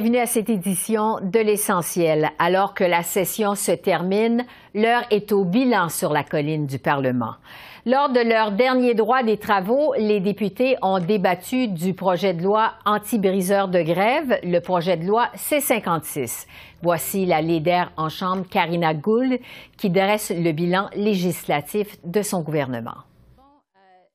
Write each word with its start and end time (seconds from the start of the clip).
Bienvenue 0.00 0.20
à 0.20 0.26
cette 0.26 0.48
édition 0.48 1.18
de 1.20 1.40
l'essentiel. 1.40 2.30
Alors 2.38 2.72
que 2.72 2.84
la 2.84 3.02
session 3.02 3.54
se 3.54 3.72
termine, 3.72 4.46
l'heure 4.74 5.02
est 5.10 5.30
au 5.30 5.44
bilan 5.44 5.90
sur 5.90 6.14
la 6.14 6.24
colline 6.24 6.64
du 6.64 6.78
Parlement. 6.78 7.34
Lors 7.84 8.08
de 8.08 8.20
leur 8.20 8.52
dernier 8.52 8.94
droit 8.94 9.22
des 9.22 9.36
travaux, 9.36 9.92
les 9.98 10.20
députés 10.20 10.78
ont 10.80 11.00
débattu 11.00 11.68
du 11.68 11.92
projet 11.92 12.32
de 12.32 12.42
loi 12.42 12.72
anti-briseur 12.86 13.68
de 13.68 13.82
grève, 13.82 14.38
le 14.42 14.60
projet 14.60 14.96
de 14.96 15.04
loi 15.04 15.28
C-56. 15.34 16.46
Voici 16.80 17.26
la 17.26 17.42
leader 17.42 17.92
en 17.98 18.08
Chambre, 18.08 18.46
Karina 18.50 18.94
Gould, 18.94 19.38
qui 19.76 19.90
dresse 19.90 20.32
le 20.34 20.52
bilan 20.52 20.88
législatif 20.96 21.98
de 22.04 22.22
son 22.22 22.40
gouvernement. 22.40 23.09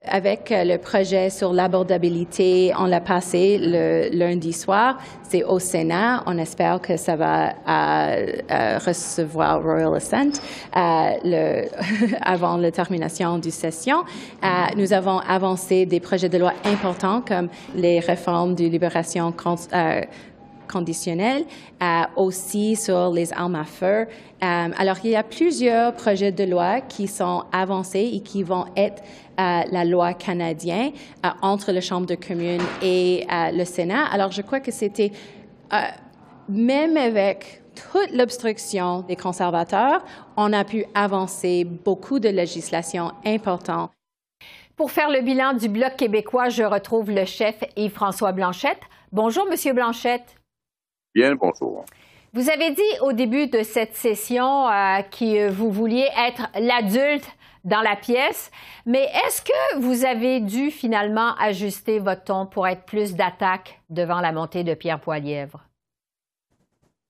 Avec 0.07 0.51
euh, 0.51 0.63
le 0.63 0.77
projet 0.77 1.29
sur 1.29 1.53
l'abordabilité, 1.53 2.71
on 2.77 2.85
l'a 2.85 3.01
passé 3.01 3.57
le 3.59 4.09
lundi 4.11 4.53
soir. 4.53 4.97
C'est 5.23 5.43
au 5.43 5.59
Sénat. 5.59 6.23
On 6.25 6.37
espère 6.37 6.79
que 6.81 6.97
ça 6.97 7.15
va 7.15 7.49
euh, 7.49 8.25
euh, 8.51 8.79
recevoir 8.85 9.63
Royal 9.63 9.95
Assent 9.95 10.41
avant 12.21 12.57
la 12.57 12.71
termination 12.71 13.37
du 13.37 13.51
session. 13.51 14.03
nous 14.75 14.93
avons 14.93 15.19
avancé 15.19 15.85
des 15.85 15.99
projets 15.99 16.29
de 16.29 16.37
loi 16.37 16.53
importants 16.65 17.21
comme 17.21 17.49
les 17.75 17.99
réformes 17.99 18.55
de 18.55 18.65
libération 18.65 19.31
conditionnelle, 20.67 21.45
aussi 22.15 22.75
sur 22.75 23.11
les 23.11 23.33
armes 23.33 23.55
à 23.55 23.65
feu. 23.65 24.07
alors, 24.41 24.97
il 25.03 25.11
y 25.11 25.15
a 25.15 25.23
plusieurs 25.23 25.93
projets 25.93 26.31
de 26.31 26.43
loi 26.43 26.81
qui 26.81 27.07
sont 27.07 27.43
avancés 27.51 28.11
et 28.13 28.19
qui 28.21 28.43
vont 28.43 28.65
être 28.75 29.01
la 29.37 29.85
loi 29.85 30.13
canadienne 30.13 30.91
entre 31.41 31.71
la 31.71 31.81
Chambre 31.81 32.05
de 32.05 32.15
communes 32.15 32.63
et 32.81 33.25
le 33.31 33.65
Sénat. 33.65 34.05
Alors, 34.05 34.31
je 34.31 34.41
crois 34.41 34.59
que 34.59 34.71
c'était, 34.71 35.11
euh, 35.73 35.77
même 36.49 36.97
avec 36.97 37.61
toute 37.75 38.11
l'obstruction 38.11 39.01
des 39.01 39.15
conservateurs, 39.15 40.03
on 40.37 40.53
a 40.53 40.63
pu 40.63 40.85
avancer 40.93 41.63
beaucoup 41.63 42.19
de 42.19 42.29
législation 42.29 43.11
importante. 43.25 43.91
Pour 44.75 44.91
faire 44.91 45.09
le 45.09 45.21
bilan 45.21 45.53
du 45.53 45.69
Bloc 45.69 45.95
québécois, 45.95 46.49
je 46.49 46.63
retrouve 46.63 47.11
le 47.11 47.25
chef 47.25 47.55
Yves-François 47.77 48.33
Blanchette. 48.33 48.81
Bonjour, 49.11 49.45
Monsieur 49.49 49.73
Blanchette. 49.73 50.35
Bien, 51.15 51.33
bonjour. 51.35 51.85
Vous 52.33 52.49
avez 52.49 52.71
dit 52.71 52.81
au 53.01 53.13
début 53.13 53.47
de 53.47 53.63
cette 53.63 53.95
session 53.95 54.67
euh, 54.67 55.01
que 55.03 55.49
vous 55.49 55.71
vouliez 55.71 56.09
être 56.27 56.49
l'adulte 56.59 57.25
dans 57.63 57.79
la 57.79 57.95
pièce. 57.95 58.51
Mais 58.85 59.05
est-ce 59.25 59.41
que 59.41 59.79
vous 59.79 60.03
avez 60.03 60.41
dû 60.41 60.71
finalement 60.71 61.33
ajuster 61.39 61.99
votre 61.99 62.25
ton 62.25 62.45
pour 62.45 62.67
être 62.67 62.83
plus 62.83 63.15
d'attaque 63.15 63.79
devant 63.89 64.19
la 64.19 64.33
montée 64.33 64.65
de 64.65 64.73
Pierre 64.73 64.99
Poilièvre? 64.99 65.63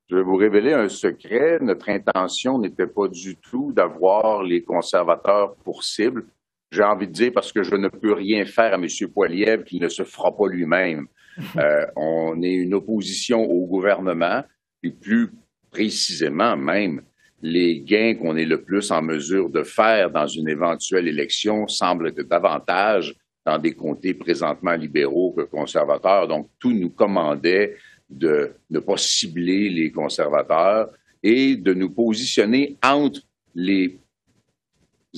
Je 0.07 0.17
vais 0.17 0.23
vous 0.23 0.35
révéler 0.35 0.73
un 0.73 0.87
secret. 0.87 1.57
Notre 1.59 1.89
intention 1.89 2.59
n'était 2.59 2.85
pas 2.85 3.07
du 3.07 3.37
tout 3.37 3.71
d'avoir 3.71 4.43
les 4.43 4.61
conservateurs 4.61 5.55
pour 5.63 5.83
cible. 5.83 6.27
J'ai 6.71 6.83
envie 6.83 7.07
de 7.07 7.13
dire 7.13 7.31
parce 7.33 7.51
que 7.51 7.63
je 7.63 7.75
ne 7.75 7.87
peux 7.87 8.13
rien 8.13 8.45
faire 8.45 8.73
à 8.73 8.75
M. 8.75 8.87
Poilièvre 9.13 9.63
qui 9.63 9.79
ne 9.79 9.87
se 9.87 10.03
fera 10.03 10.35
pas 10.35 10.47
lui-même. 10.47 11.07
Euh, 11.57 11.85
on 11.97 12.41
est 12.41 12.53
une 12.53 12.73
opposition 12.73 13.43
au 13.43 13.67
gouvernement 13.67 14.41
et 14.81 14.89
plus 14.89 15.33
précisément 15.69 16.55
même 16.55 17.01
les 17.41 17.81
gains 17.81 18.15
qu'on 18.15 18.37
est 18.37 18.45
le 18.45 18.61
plus 18.63 18.89
en 18.91 19.01
mesure 19.01 19.49
de 19.49 19.63
faire 19.63 20.09
dans 20.09 20.27
une 20.27 20.47
éventuelle 20.47 21.07
élection 21.07 21.67
semblent 21.67 22.07
être 22.07 22.21
davantage 22.21 23.13
dans 23.45 23.59
des 23.59 23.73
comtés 23.73 24.13
présentement 24.13 24.73
libéraux 24.73 25.33
que 25.33 25.43
conservateurs. 25.43 26.27
Donc, 26.27 26.49
tout 26.59 26.73
nous 26.73 26.89
commandait 26.89 27.75
de 28.09 28.53
ne 28.69 28.79
pas 28.79 28.97
cibler 28.97 29.69
les 29.69 29.91
conservateurs 29.91 30.89
et 31.21 31.55
de 31.55 31.73
nous 31.73 31.91
positionner 31.91 32.77
entre 32.83 33.21
les 33.53 33.99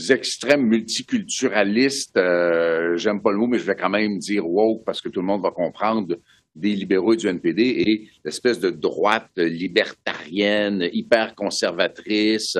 extrêmes 0.09 0.65
multiculturalistes, 0.67 2.17
euh, 2.17 2.97
j'aime 2.97 3.21
pas 3.21 3.31
le 3.31 3.37
mot, 3.37 3.47
mais 3.47 3.59
je 3.59 3.65
vais 3.65 3.75
quand 3.75 3.89
même 3.89 4.19
dire 4.19 4.47
woke 4.47 4.83
parce 4.85 5.01
que 5.01 5.09
tout 5.09 5.21
le 5.21 5.25
monde 5.25 5.41
va 5.41 5.51
comprendre 5.51 6.15
des 6.55 6.75
libéraux 6.75 7.13
et 7.13 7.17
du 7.17 7.27
NPD 7.27 7.61
et 7.63 8.09
l'espèce 8.23 8.59
de 8.59 8.69
droite 8.69 9.31
libertarienne, 9.37 10.89
hyper 10.91 11.35
conservatrice 11.35 12.57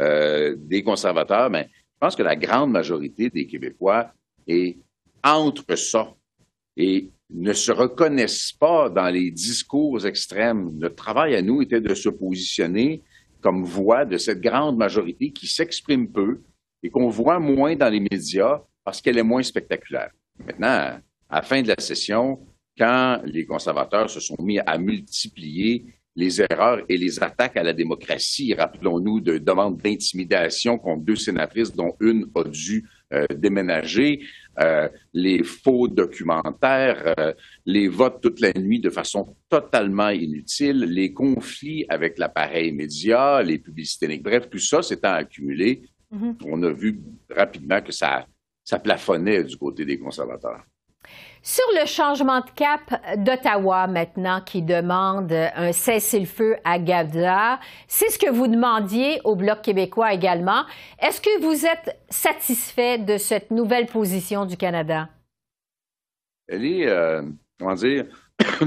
euh, 0.00 0.56
des 0.58 0.82
conservateurs, 0.82 1.50
mais 1.50 1.68
je 1.72 1.98
pense 2.00 2.16
que 2.16 2.22
la 2.22 2.36
grande 2.36 2.72
majorité 2.72 3.30
des 3.30 3.46
Québécois 3.46 4.12
est 4.46 4.78
entre 5.24 5.76
ça 5.76 6.14
et 6.76 7.10
ne 7.30 7.52
se 7.52 7.72
reconnaissent 7.72 8.52
pas 8.52 8.90
dans 8.90 9.08
les 9.08 9.30
discours 9.30 10.06
extrêmes. 10.06 10.70
Notre 10.78 10.94
travail 10.94 11.34
à 11.34 11.42
nous 11.42 11.62
était 11.62 11.80
de 11.80 11.94
se 11.94 12.08
positionner 12.08 13.02
comme 13.40 13.64
voix 13.64 14.04
de 14.04 14.18
cette 14.18 14.40
grande 14.40 14.76
majorité 14.76 15.30
qui 15.30 15.46
s'exprime 15.46 16.10
peu 16.10 16.42
et 16.82 16.90
qu'on 16.90 17.08
voit 17.08 17.38
moins 17.38 17.74
dans 17.74 17.88
les 17.88 18.00
médias 18.00 18.60
parce 18.84 19.00
qu'elle 19.00 19.18
est 19.18 19.22
moins 19.22 19.42
spectaculaire. 19.42 20.10
Maintenant, 20.38 21.00
à 21.28 21.36
la 21.36 21.42
fin 21.42 21.62
de 21.62 21.68
la 21.68 21.76
session, 21.78 22.38
quand 22.78 23.20
les 23.24 23.46
conservateurs 23.46 24.10
se 24.10 24.20
sont 24.20 24.36
mis 24.40 24.58
à 24.58 24.78
multiplier 24.78 25.86
les 26.14 26.40
erreurs 26.40 26.82
et 26.88 26.96
les 26.96 27.22
attaques 27.22 27.56
à 27.56 27.62
la 27.62 27.72
démocratie, 27.72 28.54
rappelons-nous 28.54 29.20
de 29.20 29.38
demandes 29.38 29.76
d'intimidation 29.76 30.78
contre 30.78 31.04
deux 31.04 31.16
sénatrices 31.16 31.74
dont 31.74 31.94
une 32.00 32.26
a 32.34 32.44
dû 32.44 32.88
euh, 33.12 33.26
déménager, 33.36 34.20
euh, 34.58 34.88
les 35.12 35.44
faux 35.44 35.86
documentaires, 35.86 37.14
euh, 37.18 37.32
les 37.66 37.86
votes 37.86 38.20
toute 38.22 38.40
la 38.40 38.52
nuit 38.54 38.80
de 38.80 38.90
façon 38.90 39.36
totalement 39.48 40.08
inutile, 40.08 40.80
les 40.80 41.12
conflits 41.12 41.84
avec 41.88 42.18
l'appareil 42.18 42.72
média, 42.72 43.42
les 43.42 43.58
publicités, 43.58 44.18
bref, 44.18 44.48
tout 44.50 44.58
ça 44.58 44.82
s'étant 44.82 45.12
accumulé, 45.12 45.82
mm-hmm. 46.12 46.36
on 46.46 46.62
a 46.62 46.70
vu 46.70 47.00
rapidement 47.30 47.80
que 47.80 47.92
ça, 47.92 48.26
ça 48.64 48.78
plafonnait 48.78 49.44
du 49.44 49.56
côté 49.56 49.84
des 49.84 49.98
conservateurs. 49.98 50.64
Sur 51.42 51.64
le 51.80 51.86
changement 51.86 52.40
de 52.40 52.50
cap 52.56 52.92
d'Ottawa 53.18 53.86
maintenant 53.86 54.40
qui 54.40 54.62
demande 54.62 55.32
un 55.32 55.70
cessez-le-feu 55.70 56.56
à 56.64 56.80
Gaza, 56.80 57.60
c'est 57.86 58.10
ce 58.10 58.18
que 58.18 58.30
vous 58.30 58.48
demandiez 58.48 59.20
au 59.22 59.36
Bloc 59.36 59.62
québécois 59.62 60.12
également. 60.12 60.64
Est-ce 61.00 61.20
que 61.20 61.40
vous 61.40 61.64
êtes 61.64 62.00
satisfait 62.08 62.98
de 62.98 63.16
cette 63.16 63.52
nouvelle 63.52 63.86
position 63.86 64.44
du 64.44 64.56
Canada? 64.56 65.08
Elle 66.48 66.64
est, 66.64 66.88
euh, 66.88 67.22
comment 67.58 67.74
dire, 67.74 68.06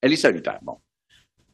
elle 0.00 0.12
est 0.12 0.16
salutaire. 0.16 0.60
Bon. 0.62 0.78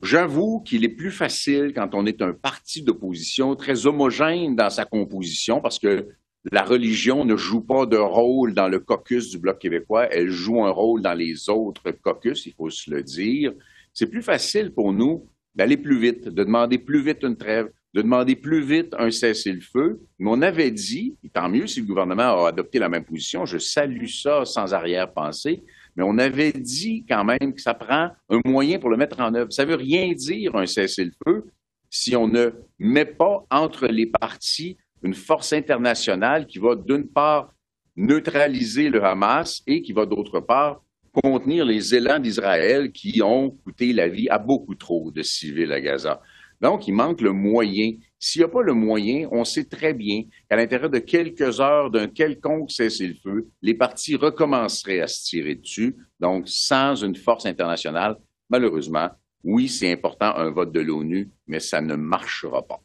J'avoue 0.03 0.61
qu'il 0.61 0.85
est 0.85 0.91
plus 0.91 1.11
facile 1.11 1.73
quand 1.75 1.95
on 1.95 2.07
est 2.07 2.21
un 2.23 2.33
parti 2.33 2.83
d'opposition 2.83 3.57
très 3.57 3.87
homogène 3.87 4.55
dans 4.55 4.71
sa 4.71 4.85
composition 4.85 5.61
parce 5.61 5.79
que 5.79 6.07
la 6.53 6.63
religion 6.63 7.25
ne 7.25 7.37
joue 7.37 7.61
pas 7.61 7.87
de 7.87 7.97
rôle 7.97 8.55
dans 8.55 8.69
le 8.69 8.79
caucus 8.79 9.31
du 9.31 9.39
Bloc 9.39 9.59
québécois, 9.59 10.07
elle 10.13 10.31
joue 10.31 10.65
un 10.65 10.71
rôle 10.71 11.03
dans 11.03 11.15
les 11.15 11.49
autres 11.49 11.91
caucus, 11.91 12.47
il 12.47 12.53
faut 12.53 12.71
se 12.71 12.91
le 12.91 13.03
dire. 13.03 13.53
C'est 13.93 14.07
plus 14.07 14.23
facile 14.23 14.73
pour 14.73 14.93
nous 14.93 15.27
d'aller 15.57 15.77
plus 15.77 15.99
vite, 15.99 16.29
de 16.29 16.45
demander 16.45 16.79
plus 16.79 17.03
vite 17.03 17.23
une 17.23 17.37
trêve, 17.37 17.71
de 17.95 18.03
demander 18.03 18.37
plus 18.37 18.61
vite 18.61 18.95
un 18.99 19.11
cessez-le-feu. 19.11 20.01
Mais 20.19 20.31
on 20.31 20.43
avait 20.43 20.71
dit, 20.71 21.17
et 21.25 21.31
tant 21.31 21.49
mieux 21.49 21.67
si 21.67 21.81
le 21.81 21.87
gouvernement 21.87 22.45
a 22.45 22.49
adopté 22.49 22.79
la 22.79 22.91
même 22.91 23.05
position, 23.05 23.47
je 23.47 23.59
salue 23.59 24.07
ça 24.07 24.45
sans 24.45 24.75
arrière-pensée, 24.75 25.65
mais 25.97 26.05
on 26.05 26.19
avait 26.19 26.53
dit 26.53 27.05
quand 27.09 27.25
même 27.25 27.55
que 27.55 27.61
ça 27.61 27.75
prend 27.75 28.11
un 28.29 28.41
moyen 28.45 28.79
pour 28.79 28.91
le 28.91 28.97
mettre 28.97 29.21
en 29.21 29.35
œuvre. 29.35 29.53
Ça 29.53 29.65
veut 29.65 29.77
rien 29.77 30.13
dire 30.13 30.55
un 30.55 30.67
cessez-le-feu 30.67 31.47
si 31.89 32.15
on 32.15 32.29
ne 32.29 32.51
met 32.79 33.07
pas 33.07 33.47
entre 33.51 33.87
les 33.87 34.07
partis 34.07 34.77
une 35.03 35.15
force 35.15 35.53
internationale 35.53 36.47
qui 36.47 36.59
va, 36.59 36.75
d'une 36.75 37.09
part, 37.09 37.53
neutraliser 37.97 38.91
le 38.91 39.03
Hamas 39.05 39.63
et 39.67 39.83
qui 39.83 39.93
va, 39.93 40.05
d'autre 40.05 40.41
part, 40.41 40.83
contenir 41.13 41.65
les 41.65 41.95
élans 41.95 42.19
d'Israël 42.19 42.93
qui 42.93 43.23
ont 43.23 43.51
coûté 43.51 43.93
la 43.93 44.09
vie 44.09 44.29
à 44.29 44.39
beaucoup 44.39 44.75
trop 44.75 45.11
de 45.11 45.23
civils 45.23 45.73
à 45.73 45.81
Gaza. 45.81 46.21
Donc, 46.61 46.89
il 46.89 46.93
manque 46.93 47.21
le 47.21 47.33
moyen. 47.33 47.93
S'il 48.19 48.41
n'y 48.41 48.45
a 48.45 48.49
pas 48.49 48.63
le 48.63 48.73
moyen, 48.73 49.29
on 49.31 49.45
sait 49.45 49.65
très 49.65 49.93
bien 49.93 50.25
qu'à 50.49 50.57
l'intérieur 50.57 50.91
de 50.91 50.99
quelques 50.99 51.61
heures 51.61 51.91
d'un 51.91 52.09
quelconque 52.09 52.71
cessez-le-feu, 52.71 53.49
les 53.63 53.75
partis 53.75 54.17
recommenceraient 54.17 55.01
à 55.01 55.07
se 55.07 55.25
tirer 55.25 55.55
dessus. 55.55 55.97
Donc, 56.19 56.49
sans 56.49 56.95
une 56.97 57.17
force 57.17 57.47
internationale, 57.47 58.17
malheureusement, 58.49 59.11
Oui, 59.49 59.69
c'est 59.69 59.93
important 59.93 60.35
un 60.35 60.51
vote 60.51 60.73
de 60.73 60.81
l'ONU, 60.81 61.31
mais 61.47 61.61
ça 61.61 61.81
ne 61.81 61.95
marchera 61.95 62.67
pas. 62.67 62.83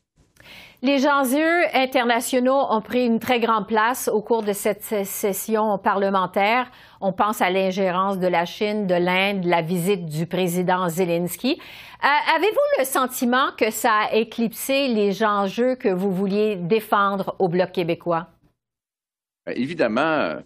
Les 0.84 1.06
enjeux 1.06 1.62
internationaux 1.76 2.66
ont 2.72 2.82
pris 2.82 3.06
une 3.06 3.20
très 3.20 3.40
grande 3.40 3.68
place 3.68 4.08
au 4.08 4.20
cours 4.20 4.42
de 4.42 4.52
cette 4.52 4.82
session 4.82 5.78
parlementaire. 5.78 6.72
On 7.02 7.14
pense 7.14 7.40
à 7.40 7.52
l'ingérence 7.52 8.18
de 8.18 8.26
la 8.26 8.46
Chine, 8.46 8.88
de 8.88 8.96
l'Inde, 8.96 9.46
la 9.46 9.62
visite 9.62 10.08
du 10.08 10.26
président 10.26 10.90
Zelensky. 10.90 11.52
Euh, 11.52 12.36
avez-vous 12.36 12.80
le 12.80 12.86
sentiment 12.86 13.52
que 13.56 13.70
ça 13.70 13.92
a 13.92 14.16
éclipsé 14.16 14.88
les 14.88 15.24
enjeux 15.24 15.76
que 15.76 15.90
vous 15.90 16.12
vouliez 16.12 16.56
défendre 16.56 17.36
au 17.38 17.48
Bloc 17.48 17.74
québécois? 17.74 18.30
Ben, 19.46 19.54
évidemment, 19.56 20.42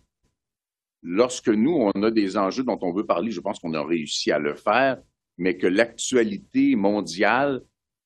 lorsque 1.02 1.48
nous, 1.48 1.92
on 1.96 2.04
a 2.04 2.12
des 2.12 2.36
enjeux 2.36 2.64
dont 2.64 2.80
on 2.82 2.92
veut 2.92 3.06
parler, 3.06 3.32
je 3.32 3.40
pense 3.40 3.60
qu'on 3.60 3.74
a 3.74 3.82
réussi 3.82 4.34
à 4.34 4.40
le 4.40 4.56
faire, 4.56 4.98
mais 5.38 5.56
que 5.56 5.68
l'actualité 5.68 6.76
mondiale 6.76 7.62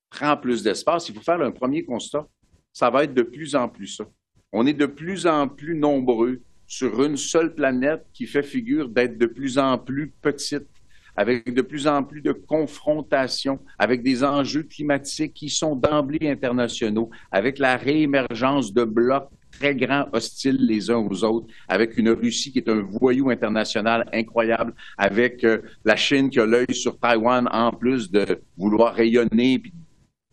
prend 0.10 0.36
plus 0.38 0.64
d'espace, 0.64 1.10
il 1.10 1.16
faut 1.16 1.22
faire 1.22 1.42
un 1.42 1.52
premier 1.52 1.84
constat. 1.84 2.28
Ça 2.74 2.90
va 2.90 3.04
être 3.04 3.14
de 3.14 3.24
plus 3.24 3.56
en 3.56 3.68
plus 3.68 3.88
ça. 3.88 4.06
On 4.52 4.66
est 4.66 4.74
de 4.74 4.86
plus 4.86 5.28
en 5.28 5.48
plus 5.48 5.76
nombreux 5.76 6.42
sur 6.66 7.04
une 7.04 7.18
seule 7.18 7.54
planète 7.54 8.06
qui 8.14 8.26
fait 8.28 8.44
figure 8.44 8.90
d'être 8.90 9.18
de 9.18 9.26
plus 9.26 9.58
en 9.58 9.78
plus 9.78 10.14
petite, 10.22 10.68
avec 11.16 11.54
de 11.54 11.62
plus 11.62 11.88
en 11.88 12.04
plus 12.04 12.22
de 12.22 12.32
confrontations, 12.32 13.60
avec 13.78 14.04
des 14.04 14.24
enjeux 14.24 14.64
climatiques 14.64 15.34
qui 15.34 15.50
sont 15.50 15.76
d'emblée 15.76 16.30
internationaux, 16.30 17.10
avec 17.32 17.60
la 17.60 17.76
réémergence 17.76 18.74
de 18.74 18.84
blocs 18.84 19.30
très 19.52 19.76
grands, 19.76 20.06
hostiles 20.14 20.66
les 20.66 20.90
uns 20.90 20.98
aux 20.98 21.24
autres, 21.24 21.48
avec 21.68 21.98
une 21.98 22.10
Russie 22.10 22.52
qui 22.52 22.60
est 22.60 22.70
un 22.70 22.82
voyou 22.82 23.30
international 23.30 24.08
incroyable, 24.14 24.74
avec 24.98 25.44
euh, 25.44 25.60
la 25.84 25.96
Chine 25.96 26.30
qui 26.30 26.40
a 26.40 26.46
l'œil 26.46 26.74
sur 26.74 27.00
Taïwan 27.00 27.48
en 27.52 27.72
plus 27.72 28.12
de 28.12 28.42
vouloir 28.58 28.94
rayonner 28.94 29.62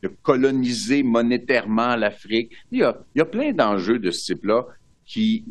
de 0.08 0.16
coloniser 0.22 1.02
monétairement 1.02 1.96
l'Afrique. 1.96 2.52
Il 2.70 2.78
y 2.78 2.82
a, 3.20 3.24
plein 3.24 3.52
d'enjeux 3.52 3.98
de 3.98 4.10
ce 4.10 4.32
type-là 4.32 4.66
qui, 5.04 5.44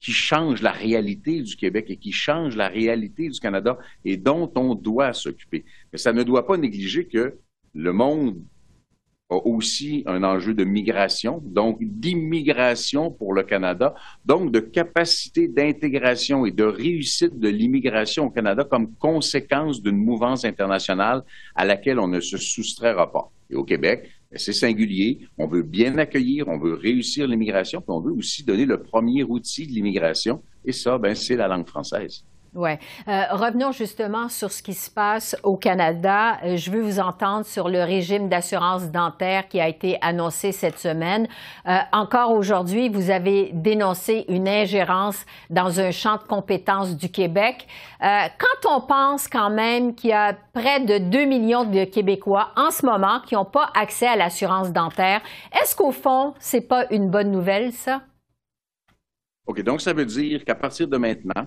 qui 0.00 0.12
changent 0.12 0.62
la 0.62 0.72
réalité 0.72 1.42
du 1.42 1.56
Québec 1.56 1.86
et 1.88 1.96
qui 1.96 2.12
changent 2.12 2.56
la 2.56 2.68
réalité 2.68 3.28
du 3.28 3.40
Canada 3.40 3.78
et 4.04 4.16
dont 4.16 4.50
on 4.56 4.74
doit 4.74 5.12
s'occuper. 5.12 5.64
Mais 5.92 5.98
ça 5.98 6.12
ne 6.12 6.22
doit 6.22 6.46
pas 6.46 6.56
négliger 6.56 7.06
que 7.06 7.34
le 7.74 7.92
monde 7.92 8.36
a 9.30 9.36
aussi 9.46 10.02
un 10.06 10.22
enjeu 10.24 10.52
de 10.52 10.64
migration, 10.64 11.40
donc 11.42 11.78
d'immigration 11.80 13.10
pour 13.10 13.32
le 13.32 13.42
Canada, 13.42 13.94
donc 14.26 14.52
de 14.52 14.60
capacité 14.60 15.48
d'intégration 15.48 16.44
et 16.44 16.50
de 16.50 16.64
réussite 16.64 17.38
de 17.38 17.48
l'immigration 17.48 18.26
au 18.26 18.30
Canada 18.30 18.64
comme 18.64 18.94
conséquence 18.96 19.80
d'une 19.82 19.96
mouvance 19.96 20.44
internationale 20.44 21.22
à 21.54 21.64
laquelle 21.64 21.98
on 21.98 22.08
ne 22.08 22.20
se 22.20 22.36
soustraira 22.36 23.10
pas. 23.10 23.30
Et 23.52 23.54
au 23.54 23.64
Québec, 23.64 24.10
ben, 24.30 24.38
c'est 24.38 24.54
singulier. 24.54 25.26
On 25.38 25.46
veut 25.46 25.62
bien 25.62 25.98
accueillir, 25.98 26.48
on 26.48 26.58
veut 26.58 26.74
réussir 26.74 27.28
l'immigration, 27.28 27.80
puis 27.80 27.90
on 27.90 28.00
veut 28.00 28.12
aussi 28.12 28.42
donner 28.44 28.64
le 28.64 28.82
premier 28.82 29.22
outil 29.22 29.66
de 29.66 29.72
l'immigration. 29.72 30.42
Et 30.64 30.72
ça, 30.72 30.98
ben, 30.98 31.14
c'est 31.14 31.36
la 31.36 31.48
langue 31.48 31.68
française. 31.68 32.24
Oui. 32.54 32.72
Euh, 33.08 33.22
revenons 33.30 33.72
justement 33.72 34.28
sur 34.28 34.52
ce 34.52 34.62
qui 34.62 34.74
se 34.74 34.90
passe 34.90 35.34
au 35.42 35.56
Canada. 35.56 36.36
Euh, 36.44 36.58
je 36.58 36.70
veux 36.70 36.82
vous 36.82 37.00
entendre 37.00 37.46
sur 37.46 37.70
le 37.70 37.82
régime 37.82 38.28
d'assurance 38.28 38.90
dentaire 38.90 39.48
qui 39.48 39.58
a 39.58 39.68
été 39.68 39.96
annoncé 40.02 40.52
cette 40.52 40.78
semaine. 40.78 41.28
Euh, 41.66 41.78
encore 41.92 42.30
aujourd'hui, 42.32 42.90
vous 42.90 43.08
avez 43.08 43.52
dénoncé 43.54 44.26
une 44.28 44.48
ingérence 44.48 45.24
dans 45.48 45.80
un 45.80 45.92
champ 45.92 46.18
de 46.18 46.24
compétences 46.24 46.94
du 46.94 47.10
Québec. 47.10 47.66
quand 48.00 48.68
on 48.68 48.80
pense 48.82 49.28
quand 49.28 49.50
même 49.50 49.94
qu'il 49.94 50.10
y 50.10 50.12
a 50.12 50.34
près 50.52 50.80
de 50.80 50.98
2 50.98 51.24
millions 51.24 51.64
de 51.64 51.84
Québécois 51.84 52.50
en 52.56 52.70
ce 52.70 52.84
moment 52.84 53.20
qui 53.20 53.34
n'ont 53.34 53.46
pas 53.46 53.70
accès 53.74 54.06
à 54.06 54.16
l'assurance 54.16 54.72
dentaire, 54.72 55.22
est-ce 55.52 55.74
qu'au 55.74 55.92
fond, 55.92 56.34
c'est 56.38 56.68
pas 56.68 56.84
une 56.90 57.08
bonne 57.08 57.30
nouvelle, 57.30 57.72
ça? 57.72 58.02
OK, 59.46 59.62
donc 59.62 59.80
ça 59.80 59.92
veut 59.94 60.04
dire 60.04 60.44
qu'à 60.44 60.54
partir 60.54 60.86
de 60.86 60.96
maintenant, 60.98 61.46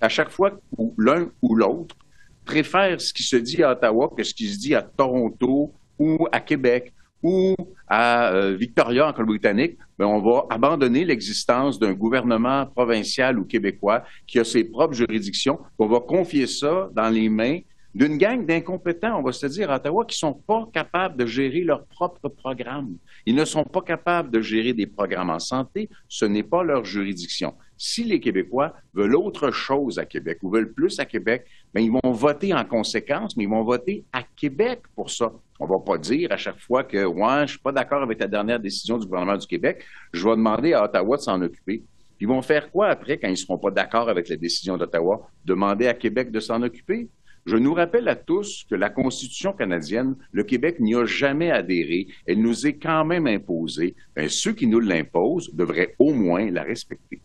à 0.00 0.08
chaque 0.08 0.30
fois 0.30 0.52
où 0.76 0.94
l'un 0.98 1.30
ou 1.42 1.54
l'autre 1.54 1.96
préfère 2.44 3.00
ce 3.00 3.12
qui 3.12 3.22
se 3.22 3.36
dit 3.36 3.62
à 3.62 3.72
Ottawa 3.72 4.12
que 4.16 4.22
ce 4.22 4.34
qui 4.34 4.48
se 4.48 4.58
dit 4.58 4.74
à 4.74 4.82
Toronto 4.82 5.72
ou 5.98 6.28
à 6.32 6.40
Québec 6.40 6.92
ou 7.22 7.54
à 7.88 8.32
euh, 8.32 8.54
Victoria 8.54 9.08
en 9.08 9.12
Colombie-Britannique, 9.12 9.78
ben, 9.98 10.06
on 10.06 10.20
va 10.20 10.46
abandonner 10.50 11.04
l'existence 11.04 11.78
d'un 11.78 11.92
gouvernement 11.92 12.66
provincial 12.66 13.38
ou 13.38 13.44
québécois 13.44 14.04
qui 14.26 14.38
a 14.38 14.44
ses 14.44 14.64
propres 14.64 14.94
juridictions. 14.94 15.58
On 15.78 15.86
va 15.86 16.00
confier 16.00 16.46
ça 16.46 16.88
dans 16.92 17.08
les 17.08 17.28
mains 17.28 17.60
d'une 17.96 18.18
gang 18.18 18.44
d'incompétents, 18.44 19.18
on 19.18 19.22
va 19.22 19.32
se 19.32 19.46
dire 19.46 19.70
à 19.70 19.76
Ottawa, 19.76 20.04
qui 20.04 20.16
ne 20.16 20.28
sont 20.28 20.34
pas 20.34 20.68
capables 20.70 21.16
de 21.16 21.24
gérer 21.24 21.62
leur 21.62 21.86
propre 21.86 22.28
programme. 22.28 22.98
Ils 23.24 23.34
ne 23.34 23.46
sont 23.46 23.64
pas 23.64 23.80
capables 23.80 24.30
de 24.30 24.42
gérer 24.42 24.74
des 24.74 24.86
programmes 24.86 25.30
en 25.30 25.38
santé. 25.38 25.88
Ce 26.06 26.26
n'est 26.26 26.42
pas 26.42 26.62
leur 26.62 26.84
juridiction. 26.84 27.54
Si 27.78 28.04
les 28.04 28.20
Québécois 28.20 28.74
veulent 28.92 29.16
autre 29.16 29.50
chose 29.50 29.98
à 29.98 30.04
Québec 30.04 30.40
ou 30.42 30.50
veulent 30.50 30.74
plus 30.74 31.00
à 31.00 31.06
Québec, 31.06 31.46
bien, 31.74 31.84
ils 31.84 31.90
vont 31.90 32.12
voter 32.12 32.52
en 32.52 32.66
conséquence, 32.66 33.34
mais 33.34 33.44
ils 33.44 33.50
vont 33.50 33.64
voter 33.64 34.04
à 34.12 34.22
Québec 34.22 34.82
pour 34.94 35.10
ça. 35.10 35.32
On 35.58 35.64
va 35.64 35.78
pas 35.78 35.96
dire 35.96 36.30
à 36.32 36.36
chaque 36.36 36.60
fois 36.60 36.84
que 36.84 37.02
ouais, 37.02 37.36
je 37.38 37.42
ne 37.42 37.46
suis 37.46 37.58
pas 37.60 37.72
d'accord 37.72 38.02
avec 38.02 38.20
la 38.20 38.26
dernière 38.26 38.60
décision 38.60 38.98
du 38.98 39.06
gouvernement 39.06 39.38
du 39.38 39.46
Québec, 39.46 39.82
je 40.12 40.22
vais 40.22 40.36
demander 40.36 40.74
à 40.74 40.84
Ottawa 40.84 41.16
de 41.16 41.22
s'en 41.22 41.40
occuper. 41.40 41.82
Ils 42.20 42.28
vont 42.28 42.42
faire 42.42 42.70
quoi 42.70 42.88
après 42.88 43.16
quand 43.16 43.28
ils 43.28 43.32
ne 43.32 43.36
seront 43.36 43.56
pas 43.56 43.70
d'accord 43.70 44.10
avec 44.10 44.28
la 44.28 44.36
décision 44.36 44.76
d'Ottawa? 44.76 45.30
Demander 45.46 45.86
à 45.86 45.94
Québec 45.94 46.30
de 46.30 46.40
s'en 46.40 46.60
occuper? 46.60 47.08
Je 47.46 47.56
nous 47.56 47.74
rappelle 47.74 48.08
à 48.08 48.16
tous 48.16 48.64
que 48.68 48.74
la 48.74 48.90
Constitution 48.90 49.52
canadienne, 49.52 50.16
le 50.32 50.42
Québec 50.42 50.80
n'y 50.80 50.96
a 50.96 51.04
jamais 51.04 51.52
adhéré. 51.52 52.08
Elle 52.26 52.42
nous 52.42 52.66
est 52.66 52.76
quand 52.76 53.04
même 53.04 53.28
imposée. 53.28 53.94
Ben, 54.16 54.28
ceux 54.28 54.52
qui 54.52 54.66
nous 54.66 54.80
l'imposent 54.80 55.54
devraient 55.54 55.94
au 56.00 56.12
moins 56.12 56.50
la 56.50 56.64
respecter. 56.64 57.22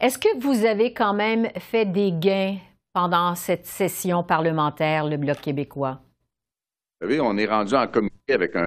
Est-ce 0.00 0.18
que 0.18 0.40
vous 0.40 0.64
avez 0.64 0.94
quand 0.94 1.12
même 1.12 1.50
fait 1.58 1.84
des 1.84 2.12
gains 2.12 2.56
pendant 2.94 3.34
cette 3.34 3.66
session 3.66 4.22
parlementaire, 4.22 5.06
le 5.06 5.18
Bloc 5.18 5.42
québécois? 5.42 6.00
Savez, 7.04 7.20
on 7.20 7.36
est 7.36 7.44
rendu 7.44 7.74
en 7.74 7.86
comité 7.86 8.32
avec 8.32 8.56
un, 8.56 8.64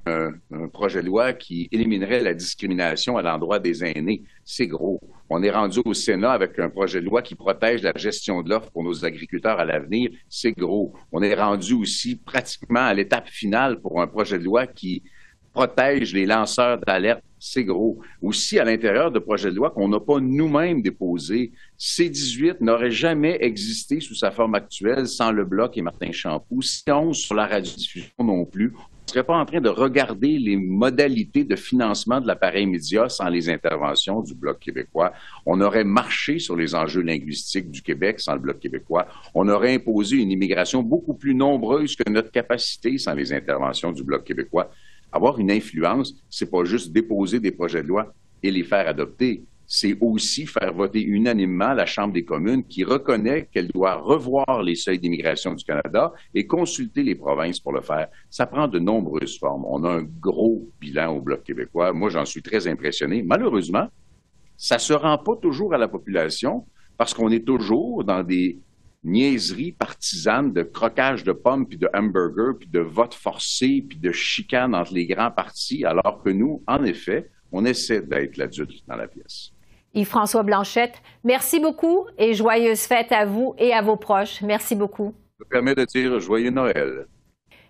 un, 0.52 0.68
projet 0.68 1.02
de 1.02 1.08
loi 1.08 1.34
qui 1.34 1.68
éliminerait 1.72 2.20
la 2.20 2.36
discrimination 2.36 3.18
à 3.18 3.24
l'endroit 3.24 3.58
des 3.58 3.84
aînés. 3.84 4.26
C'est 4.46 4.68
gros. 4.68 5.00
On 5.28 5.42
est 5.42 5.50
rendu 5.50 5.80
au 5.84 5.96
Sénat 5.96 6.34
avec 6.34 6.60
un 6.60 6.70
projet 6.70 7.02
de 7.02 7.06
loi 7.06 7.24
qui 7.24 7.34
protège 7.34 7.82
la 7.82 7.94
gestion 7.96 8.44
de 8.44 8.52
l'offre 8.52 8.70
pour 8.70 8.84
nos 8.84 9.04
agriculteurs 9.04 9.60
à 9.60 9.66
l'avenir. 9.66 10.12
C'est 10.30 10.52
gros. 10.52 10.94
On 11.12 11.24
est 11.24 11.34
rendu 11.34 11.74
aussi 11.74 12.16
pratiquement 12.16 12.86
à 12.86 12.94
l'étape 12.94 13.28
finale 13.28 13.82
pour 13.82 14.00
un 14.04 14.06
projet 14.06 14.38
de 14.38 14.44
loi 14.44 14.68
qui 14.68 15.02
protège 15.52 16.14
les 16.14 16.28
lanceurs 16.28 16.78
d'alerte. 16.78 17.24
C'est 17.40 17.64
gros. 17.64 18.00
Aussi, 18.22 18.60
à 18.60 18.64
l'intérieur 18.64 19.12
de 19.12 19.20
projets 19.20 19.52
de 19.52 19.56
loi 19.56 19.70
qu'on 19.70 19.88
n'a 19.88 20.00
pas 20.00 20.20
nous-mêmes 20.20 20.82
déposé, 20.82 21.52
C-18 21.78 22.58
n'aurait 22.62 22.92
jamais 22.92 23.38
existé 23.42 24.00
sous 24.00 24.16
sa 24.16 24.32
forme 24.32 24.56
actuelle 24.56 25.08
sans 25.08 25.32
le 25.32 25.46
Bloc 25.46 25.78
et 25.78 25.82
Martin 25.82 26.12
Champoux. 26.12 26.62
C-11 26.62 27.14
sur 27.14 27.36
la 27.36 27.48
radiodiffusion 27.48 28.12
non 28.20 28.46
plus 28.46 28.74
ne 29.08 29.12
serait 29.14 29.24
pas 29.24 29.38
en 29.38 29.46
train 29.46 29.62
de 29.62 29.70
regarder 29.70 30.38
les 30.38 30.58
modalités 30.58 31.46
de 31.46 31.56
financement 31.56 32.20
de 32.20 32.28
l'appareil 32.28 32.66
média 32.66 33.08
sans 33.08 33.30
les 33.30 33.50
interventions 33.50 34.22
du 34.22 34.34
Bloc 34.34 34.60
québécois. 34.60 35.14
On 35.46 35.62
aurait 35.62 35.86
marché 35.86 36.40
sur 36.40 36.58
les 36.58 36.76
enjeux 36.76 37.02
linguistiques 37.02 37.72
du 37.72 37.82
Québec 37.82 38.20
sans 38.20 38.34
le 38.34 38.40
Bloc 38.40 38.60
québécois. 38.60 39.08
On 39.34 39.48
aurait 39.48 39.76
imposé 39.76 40.18
une 40.18 40.32
immigration 40.32 40.84
beaucoup 40.84 41.14
plus 41.14 41.34
nombreuse 41.34 41.96
que 41.96 42.10
notre 42.10 42.32
capacité 42.32 42.98
sans 42.98 43.14
les 43.14 43.32
interventions 43.32 43.94
du 43.94 44.04
Bloc 44.04 44.26
québécois. 44.26 44.70
Avoir 45.12 45.40
une 45.40 45.52
influence, 45.52 46.14
c'est 46.30 46.50
pas 46.50 46.64
juste 46.64 46.92
déposer 46.92 47.40
des 47.40 47.52
projets 47.52 47.84
de 47.84 47.88
loi 47.88 48.14
et 48.44 48.52
les 48.52 48.64
faire 48.64 48.88
adopter 48.88 49.44
c'est 49.68 49.98
aussi 50.00 50.46
faire 50.46 50.74
voter 50.74 51.04
unanimement 51.04 51.74
la 51.74 51.86
Chambre 51.86 52.14
des 52.14 52.24
communes 52.24 52.64
qui 52.64 52.86
reconnaît 52.86 53.50
qu'elle 53.52 53.68
doit 53.68 53.96
revoir 53.96 54.64
les 54.64 54.76
seuils 54.76 54.98
d'immigration 54.98 55.54
du 55.54 55.64
Canada 55.66 56.14
et 56.34 56.48
consulter 56.48 57.04
les 57.04 57.16
provinces 57.16 57.60
pour 57.60 57.74
le 57.74 57.82
faire. 57.82 58.08
Ça 58.30 58.48
prend 58.48 58.70
de 58.70 58.80
nombreuses 58.80 59.38
formes. 59.38 59.66
On 59.68 59.84
a 59.84 59.90
un 59.90 60.04
gros 60.04 60.70
bilan 60.80 61.18
au 61.18 61.22
Bloc 61.22 61.44
québécois. 61.44 61.92
Moi, 61.92 62.10
j'en 62.10 62.24
suis 62.24 62.42
très 62.42 62.66
impressionné. 62.66 63.24
Malheureusement, 63.24 63.88
ça 64.56 64.76
ne 64.76 64.80
se 64.80 64.94
rend 64.94 65.18
pas 65.18 65.36
toujours 65.36 65.74
à 65.74 65.78
la 65.78 65.90
population 65.90 66.66
parce 66.98 67.14
qu'on 67.14 67.30
est 67.30 67.46
toujours 67.46 68.06
dans 68.06 68.24
des 68.24 68.58
niaiseries 69.04 69.72
partisanes 69.72 70.54
de 70.54 70.64
croquage 70.64 71.24
de 71.24 71.32
pommes, 71.32 71.68
puis 71.68 71.78
de 71.78 71.90
hamburgers, 71.94 72.58
puis 72.60 72.68
de 72.68 72.80
votes 72.80 73.14
forcés, 73.14 73.86
puis 73.88 73.98
de 73.98 74.12
chicanes 74.12 74.76
entre 74.76 74.94
les 74.94 75.06
grands 75.06 75.32
partis, 75.32 75.86
alors 75.86 76.22
que 76.24 76.30
nous, 76.30 76.64
en 76.68 76.84
effet, 76.84 77.30
on 77.52 77.66
essaie 77.66 78.02
d'être 78.02 78.38
l'adulte 78.38 78.84
dans 78.88 78.96
la 78.96 79.08
pièce. 79.08 79.52
Yves-François 79.94 80.44
Blanchette, 80.44 81.02
merci 81.24 81.60
beaucoup 81.60 82.06
et 82.18 82.34
joyeuses 82.34 82.82
fêtes 82.82 83.12
à 83.12 83.26
vous 83.26 83.56
et 83.58 83.74
à 83.74 83.82
vos 83.82 83.96
proches. 83.96 84.42
Merci 84.42 84.76
beaucoup. 84.76 85.16
Je 85.40 85.46
me 85.46 85.50
permets 85.50 85.76
de 85.76 85.86
dire 85.86 86.20
joyeux 86.20 86.52
Noël. 86.52 87.08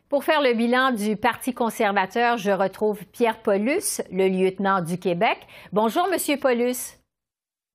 Pour 0.09 0.23
faire 0.23 0.41
le 0.41 0.53
bilan 0.53 0.91
du 0.91 1.17
Parti 1.17 1.53
conservateur, 1.53 2.37
je 2.37 2.51
retrouve 2.51 3.05
Pierre 3.11 3.41
Paulus, 3.41 4.01
le 4.09 4.29
lieutenant 4.29 4.81
du 4.81 4.97
Québec. 4.97 5.37
Bonjour, 5.73 6.07
Monsieur 6.09 6.37
Paulus. 6.37 6.96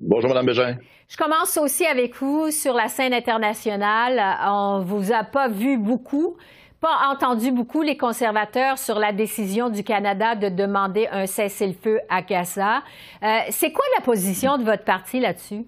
Bonjour, 0.04 0.30
Mme 0.30 0.47
Bégin. 0.47 0.78
Je 1.09 1.16
commence 1.16 1.56
aussi 1.56 1.87
avec 1.87 2.16
vous 2.16 2.50
sur 2.50 2.75
la 2.75 2.88
scène 2.88 3.14
internationale. 3.14 4.21
On 4.44 4.80
vous 4.80 5.12
a 5.12 5.23
pas 5.23 5.49
vu 5.49 5.78
beaucoup. 5.78 6.37
pas 6.80 7.06
entendu 7.09 7.52
beaucoup 7.52 7.82
les 7.82 7.97
conservateurs 7.97 8.78
sur 8.78 8.99
la 8.99 9.12
décision 9.12 9.71
du 9.71 9.85
Canada 9.85 10.35
de 10.35 10.49
demander 10.49 11.06
un 11.12 11.26
cessez-le-feu 11.26 12.00
à 12.09 12.23
Gaza. 12.23 12.82
Euh, 13.23 13.38
c'est 13.50 13.71
quoi 13.71 13.85
la 13.97 14.04
position 14.04 14.59
de 14.59 14.64
votre 14.64 14.82
parti 14.82 15.21
là-dessus? 15.21 15.64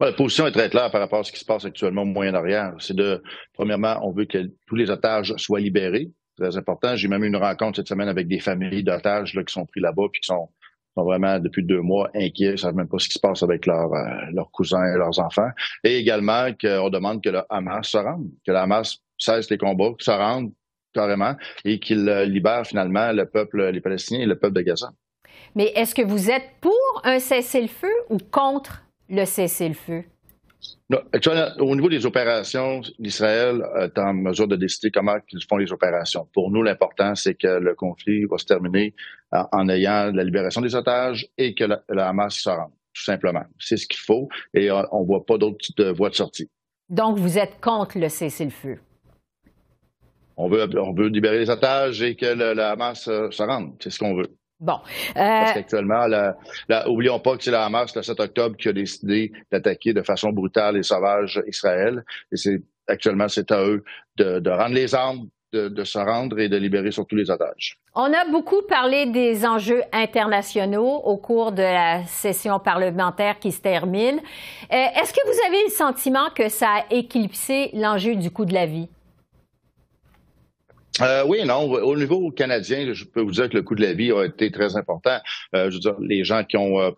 la 0.00 0.12
position 0.12 0.46
est 0.46 0.52
très 0.52 0.70
claire 0.70 0.92
par 0.92 1.00
rapport 1.00 1.18
à 1.18 1.24
ce 1.24 1.32
qui 1.32 1.40
se 1.40 1.44
passe 1.44 1.64
actuellement 1.64 2.02
au 2.02 2.04
Moyen-Orient. 2.04 2.74
C'est 2.78 2.94
de, 2.94 3.20
premièrement, 3.54 3.98
on 4.04 4.12
veut 4.12 4.26
que 4.26 4.38
tous 4.68 4.76
les 4.76 4.88
otages 4.88 5.34
soient 5.36 5.58
libérés. 5.58 6.12
Très 6.36 6.56
important. 6.56 6.94
J'ai 6.94 7.08
même 7.08 7.24
eu 7.24 7.26
une 7.26 7.34
rencontre 7.34 7.78
cette 7.78 7.88
semaine 7.88 8.08
avec 8.08 8.28
des 8.28 8.38
familles 8.38 8.84
d'otages 8.84 9.32
qui 9.32 9.52
sont 9.52 9.66
pris 9.66 9.80
là-bas 9.80 10.04
puis 10.12 10.20
qui 10.20 10.26
sont, 10.28 10.48
vraiment 11.04 11.38
depuis 11.38 11.64
deux 11.64 11.80
mois 11.80 12.10
inquiets, 12.14 12.52
ils 12.52 12.58
savent 12.58 12.74
même 12.74 12.88
pas 12.88 12.98
ce 12.98 13.08
qui 13.08 13.14
se 13.14 13.20
passe 13.20 13.42
avec 13.42 13.66
leurs 13.66 13.92
euh, 13.92 14.30
leurs 14.32 14.50
cousins 14.50 14.84
et 14.84 14.96
leurs 14.96 15.18
enfants. 15.18 15.50
Et 15.84 15.98
également 15.98 16.48
qu'on 16.60 16.90
demande 16.90 17.22
que 17.22 17.30
le 17.30 17.42
Hamas 17.48 17.88
se 17.88 17.98
rende, 17.98 18.28
que 18.46 18.52
le 18.52 18.58
Hamas 18.58 18.98
cesse 19.18 19.50
les 19.50 19.58
combats, 19.58 19.94
se 19.98 20.10
rende 20.10 20.52
carrément 20.92 21.34
et 21.64 21.78
qu'il 21.78 22.08
euh, 22.08 22.24
libère 22.24 22.66
finalement 22.66 23.12
le 23.12 23.26
peuple, 23.26 23.70
les 23.70 23.80
Palestiniens 23.80 24.20
et 24.20 24.26
le 24.26 24.38
peuple 24.38 24.56
de 24.56 24.62
Gaza. 24.62 24.90
Mais 25.54 25.72
est-ce 25.74 25.94
que 25.94 26.02
vous 26.02 26.30
êtes 26.30 26.50
pour 26.60 27.02
un 27.04 27.18
cessez-le-feu 27.18 27.92
ou 28.10 28.18
contre 28.30 28.82
le 29.08 29.24
cessez-le-feu? 29.24 30.04
Au 31.60 31.74
niveau 31.76 31.88
des 31.88 32.06
opérations, 32.06 32.80
l'Israël 32.98 33.62
est 33.80 33.98
en 33.98 34.14
mesure 34.14 34.48
de 34.48 34.56
décider 34.56 34.90
comment 34.90 35.16
ils 35.32 35.44
font 35.48 35.56
les 35.56 35.72
opérations. 35.72 36.26
Pour 36.32 36.50
nous, 36.50 36.62
l'important, 36.62 37.14
c'est 37.14 37.34
que 37.34 37.46
le 37.46 37.74
conflit 37.74 38.24
va 38.24 38.38
se 38.38 38.46
terminer 38.46 38.94
en, 39.30 39.68
ayant 39.68 40.10
la 40.12 40.24
libération 40.24 40.60
des 40.60 40.74
otages 40.74 41.28
et 41.36 41.54
que 41.54 41.64
la, 41.64 42.08
Hamas 42.08 42.34
se 42.34 42.48
rende, 42.48 42.72
tout 42.94 43.04
simplement. 43.04 43.44
C'est 43.58 43.76
ce 43.76 43.86
qu'il 43.86 44.00
faut 44.00 44.28
et 44.54 44.70
euh, 44.70 44.82
on 44.92 45.02
ne 45.02 45.06
voit 45.06 45.24
pas 45.24 45.38
d'autres 45.38 45.90
voies 45.92 46.10
de 46.10 46.14
sortie. 46.14 46.48
Donc, 46.88 47.18
vous 47.18 47.38
êtes 47.38 47.60
contre 47.60 47.98
le 47.98 48.08
cessez-le-feu? 48.08 48.78
On 50.38 50.48
veut, 50.48 50.68
on 50.78 50.94
veut 50.94 51.08
libérer 51.08 51.38
les 51.38 51.50
otages 51.50 52.00
et 52.00 52.16
que 52.16 52.26
la 52.26 52.70
Hamas 52.70 53.08
euh, 53.08 53.30
se 53.30 53.42
rende. 53.42 53.74
C'est 53.80 53.90
ce 53.90 53.98
qu'on 53.98 54.14
veut. 54.14 54.37
Bon. 54.60 54.74
Euh... 54.74 55.12
Parce 55.14 55.52
qu'actuellement, 55.52 56.06
oublions 56.86 57.20
pas 57.20 57.36
que 57.36 57.44
c'est 57.44 57.50
la 57.50 57.64
Hamas 57.64 57.94
le 57.94 58.02
7 58.02 58.18
octobre 58.20 58.56
qui 58.56 58.68
a 58.68 58.72
décidé 58.72 59.32
d'attaquer 59.52 59.92
de 59.92 60.02
façon 60.02 60.30
brutale 60.30 60.76
et 60.76 60.82
sauvage 60.82 61.40
Israël. 61.46 62.04
Et 62.32 62.36
c'est 62.36 62.60
actuellement, 62.88 63.28
c'est 63.28 63.52
à 63.52 63.62
eux 63.62 63.84
de, 64.16 64.50
rendre 64.50 64.74
les 64.74 64.94
armes, 64.94 65.28
de, 65.52 65.84
se 65.84 65.98
rendre 65.98 66.40
et 66.40 66.48
de 66.48 66.56
libérer 66.56 66.90
surtout 66.90 67.14
les 67.14 67.30
otages. 67.30 67.78
On 67.94 68.12
a 68.12 68.28
beaucoup 68.30 68.62
parlé 68.62 69.06
des 69.06 69.46
enjeux 69.46 69.82
internationaux 69.92 71.02
au 71.04 71.16
cours 71.16 71.52
de 71.52 71.62
la 71.62 72.04
session 72.06 72.58
parlementaire 72.58 73.38
qui 73.38 73.52
se 73.52 73.60
termine. 73.60 74.18
Euh, 74.18 74.76
est-ce 75.00 75.12
que 75.12 75.24
vous 75.26 75.38
avez 75.46 75.64
le 75.64 75.70
sentiment 75.70 76.30
que 76.34 76.48
ça 76.48 76.68
a 76.68 76.84
éclipsé 76.90 77.70
l'enjeu 77.74 78.16
du 78.16 78.30
coût 78.30 78.44
de 78.44 78.54
la 78.54 78.66
vie? 78.66 78.88
Euh, 81.00 81.24
oui 81.26 81.44
non. 81.44 81.70
Au 81.70 81.96
niveau 81.96 82.30
canadien, 82.30 82.92
je 82.92 83.04
peux 83.04 83.20
vous 83.20 83.32
dire 83.32 83.48
que 83.48 83.56
le 83.56 83.62
coût 83.62 83.74
de 83.74 83.82
la 83.82 83.92
vie 83.92 84.12
a 84.12 84.24
été 84.24 84.50
très 84.50 84.76
important. 84.76 85.18
Euh, 85.54 85.70
je 85.70 85.74
veux 85.74 85.80
dire, 85.80 85.96
les 86.00 86.24
gens 86.24 86.44
qui 86.44 86.56
ont 86.56 86.80
euh, 86.80 86.90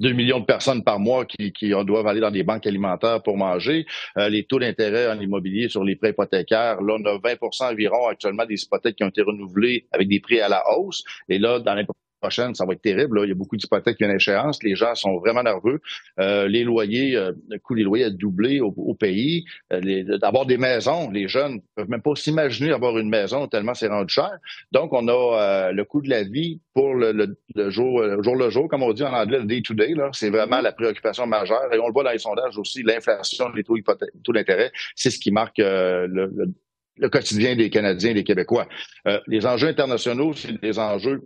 2 0.00 0.12
millions 0.12 0.40
de 0.40 0.44
personnes 0.44 0.84
par 0.84 0.98
mois 0.98 1.24
qui, 1.24 1.52
qui, 1.52 1.70
doivent 1.70 2.06
aller 2.06 2.20
dans 2.20 2.30
des 2.30 2.42
banques 2.42 2.66
alimentaires 2.66 3.22
pour 3.22 3.36
manger. 3.36 3.86
Euh, 4.18 4.28
les 4.28 4.44
taux 4.44 4.58
d'intérêt 4.58 5.10
en 5.10 5.18
immobilier 5.20 5.68
sur 5.68 5.84
les 5.84 5.96
prêts 5.96 6.10
hypothécaires, 6.10 6.80
là, 6.82 6.96
on 6.98 7.04
a 7.04 7.18
20% 7.18 7.72
environ 7.72 8.06
actuellement 8.06 8.44
des 8.44 8.62
hypothèques 8.62 8.96
qui 8.96 9.04
ont 9.04 9.08
été 9.08 9.22
renouvelées 9.22 9.86
avec 9.92 10.08
des 10.08 10.20
prix 10.20 10.40
à 10.40 10.48
la 10.48 10.62
hausse. 10.76 11.02
Et 11.28 11.38
là, 11.38 11.60
dans 11.60 11.74
prochaine, 12.18 12.54
ça 12.54 12.64
va 12.64 12.74
être 12.74 12.82
terrible. 12.82 13.20
Il 13.24 13.28
y 13.28 13.32
a 13.32 13.34
beaucoup 13.34 13.56
d'hypothèques 13.56 13.96
qui 13.96 14.04
viennent 14.04 14.12
à 14.12 14.16
échéance. 14.16 14.62
Les 14.62 14.74
gens 14.74 14.94
sont 14.94 15.18
vraiment 15.18 15.42
nerveux. 15.42 15.80
Euh, 16.18 16.48
les 16.48 16.64
loyers, 16.64 17.16
euh, 17.16 17.32
le 17.48 17.58
coût 17.58 17.74
des 17.74 17.82
loyers 17.82 18.04
a 18.04 18.10
doublé 18.10 18.60
au, 18.60 18.94
pays. 18.94 19.44
Euh, 19.72 20.18
d'avoir 20.18 20.46
des 20.46 20.58
maisons, 20.58 21.10
les 21.10 21.28
jeunes 21.28 21.54
ne 21.54 21.60
peuvent 21.76 21.88
même 21.88 22.02
pas 22.02 22.14
s'imaginer 22.14 22.72
avoir 22.72 22.98
une 22.98 23.08
maison 23.08 23.46
tellement 23.46 23.74
c'est 23.74 23.88
rendu 23.88 24.12
cher. 24.12 24.30
Donc, 24.72 24.92
on 24.92 25.08
a 25.08 25.72
le 25.72 25.84
coût 25.84 26.02
de 26.02 26.08
la 26.08 26.24
vie 26.24 26.60
pour 26.74 26.94
le, 26.94 27.36
jour, 27.68 28.02
jour 28.22 28.36
le 28.36 28.50
jour, 28.50 28.68
comme 28.68 28.82
on 28.82 28.92
dit 28.92 29.04
en 29.04 29.12
anglais, 29.12 29.38
le 29.38 29.44
day-to-day. 29.44 29.94
C'est 30.12 30.30
vraiment 30.30 30.60
la 30.60 30.72
préoccupation 30.72 31.26
majeure. 31.26 31.72
Et 31.72 31.78
on 31.78 31.86
le 31.86 31.92
voit 31.92 32.04
dans 32.04 32.10
les 32.10 32.18
sondages 32.18 32.58
aussi, 32.58 32.82
l'inflation, 32.82 33.48
les 33.54 33.64
taux, 33.64 33.76
taux 34.24 34.32
d'intérêt, 34.32 34.72
c'est 34.94 35.10
ce 35.10 35.18
qui 35.18 35.30
marque 35.30 35.58
le, 35.58 36.52
le 36.98 37.08
quotidien 37.08 37.56
des 37.56 37.70
Canadiens 37.70 38.10
et 38.10 38.14
des 38.14 38.24
Québécois. 38.24 38.66
les 39.26 39.46
enjeux 39.46 39.68
internationaux, 39.68 40.32
c'est 40.34 40.60
des 40.60 40.78
enjeux 40.78 41.22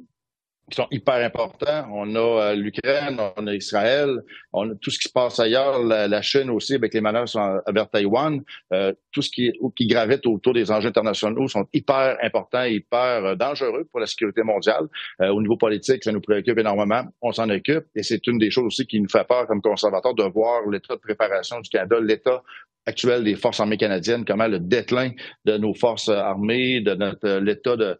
qui 0.71 0.76
sont 0.76 0.87
hyper 0.90 1.14
importants. 1.14 1.87
On 1.92 2.14
a 2.14 2.19
euh, 2.19 2.54
l'Ukraine, 2.54 3.19
on 3.37 3.47
a 3.47 3.54
Israël, 3.54 4.23
on 4.52 4.71
a 4.71 4.75
tout 4.76 4.90
ce 4.90 4.99
qui 4.99 5.09
se 5.09 5.12
passe 5.12 5.38
ailleurs, 5.40 5.83
la, 5.83 6.23
Chine 6.23 6.50
aussi 6.50 6.75
avec 6.75 6.95
les 6.95 7.00
manœuvres 7.00 7.62
vers 7.69 7.90
Taïwan. 7.90 8.40
Euh, 8.73 8.92
tout 9.11 9.23
ce 9.23 9.31
qui, 9.31 9.52
qui 9.76 9.87
gravite 9.87 10.25
autour 10.26 10.54
des 10.54 10.71
enjeux 10.71 10.88
internationaux 10.88 11.49
sont 11.49 11.66
hyper 11.73 12.16
importants 12.23 12.62
hyper 12.64 13.25
euh, 13.25 13.35
dangereux 13.35 13.87
pour 13.90 14.00
la 14.00 14.07
sécurité 14.07 14.42
mondiale. 14.42 14.87
au 15.21 15.40
niveau 15.40 15.57
politique, 15.57 16.04
ça 16.04 16.12
nous 16.12 16.21
préoccupe 16.21 16.59
énormément. 16.59 17.02
On 17.21 17.33
s'en 17.33 17.49
occupe 17.50 17.85
et 17.95 18.02
c'est 18.02 18.26
une 18.26 18.38
des 18.38 18.50
choses 18.50 18.66
aussi 18.66 18.87
qui 18.87 19.00
nous 19.00 19.09
fait 19.09 19.26
peur 19.26 19.47
comme 19.47 19.61
conservateurs 19.61 20.14
de 20.14 20.25
voir 20.25 20.69
l'état 20.69 20.95
de 20.95 21.00
préparation 21.00 21.61
du 21.61 21.69
Canada, 21.69 21.97
l'état 22.00 22.42
actuel 22.87 23.25
des 23.25 23.37
forces 23.37 23.61
armées 23.61 23.76
canadiennes, 23.76 24.25
comment 24.25 24.49
le 24.49 24.59
déclin 24.59 25.11
de 25.45 25.57
nos 25.57 25.75
forces 25.75 26.09
armées, 26.09 26.81
de 26.81 26.95
notre 26.95 27.38
l'état 27.38 27.76
de 27.76 27.99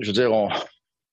je 0.00 0.06
veux 0.06 0.12
dire, 0.12 0.32
on, 0.32 0.48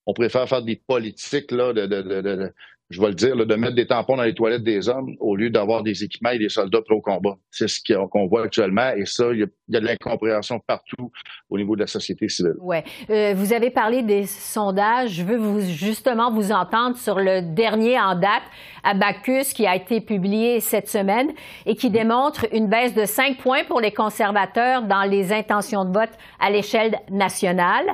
on 0.06 0.14
préfère 0.14 0.48
faire 0.48 0.62
des 0.62 0.76
politiques 0.76 1.52
là, 1.52 1.74
de, 1.74 1.86
de, 1.86 2.54
je 2.90 3.02
vais 3.02 3.08
le 3.08 3.14
dire, 3.16 3.36
de 3.36 3.56
mettre 3.56 3.76
des 3.76 3.88
tampons 3.88 4.18
dans 4.18 4.24
les 4.24 4.34
toilettes 4.34 4.64
des 4.64 4.88
hommes 4.88 5.16
au 5.20 5.36
lieu 5.36 5.50
d'avoir 5.50 5.84
des 5.84 6.04
équipements 6.04 6.32
et 6.32 6.40
des 6.40 6.50
soldats 6.50 6.82
pour 6.88 6.98
au 6.98 7.02
combat. 7.02 7.36
C'est 7.50 7.68
ce 7.68 7.80
qu'on 7.84 8.28
voit 8.28 8.44
actuellement 8.44 8.92
et 8.96 9.06
ça, 9.06 9.26
il 9.32 9.40
y 9.40 9.44
a, 9.44 9.80
de 9.80 9.86
l'incompréhension 9.86 10.60
partout 10.60 11.12
au 11.50 11.58
niveau 11.58 11.76
de 11.76 11.82
la 11.82 11.88
société 11.88 12.30
civile. 12.30 12.54
Oui. 12.60 12.78
Euh, 13.10 13.34
vous 13.36 13.54
avez 13.54 13.72
parlé 13.72 14.04
des 14.04 14.26
sondages. 14.26 15.12
Je 15.12 15.24
veux 15.24 15.62
justement 15.62 16.32
vous 16.32 16.52
entendre 16.52 16.98
sur 16.98 17.20
le 17.20 17.42
dernier 17.42 18.00
en 18.00 18.16
date, 18.16 18.44
Abacus, 18.84 19.54
qui 19.54 19.66
a 19.66 19.76
été 19.76 20.02
publié 20.02 20.60
cette 20.60 20.88
semaine 20.88 21.32
et 21.66 21.76
qui 21.76 21.90
démontre 21.90 22.46
une 22.54 22.68
baisse 22.68 22.94
de 22.94 23.06
5 23.06 23.38
points 23.38 23.64
pour 23.64 23.82
les 23.82 23.92
conservateurs 23.92 24.84
dans 24.84 25.04
les 25.04 25.34
intentions 25.34 25.86
de 25.86 25.94
vote 25.94 26.12
à 26.40 26.52
l'échelle 26.52 26.96
nationale. 27.10 27.86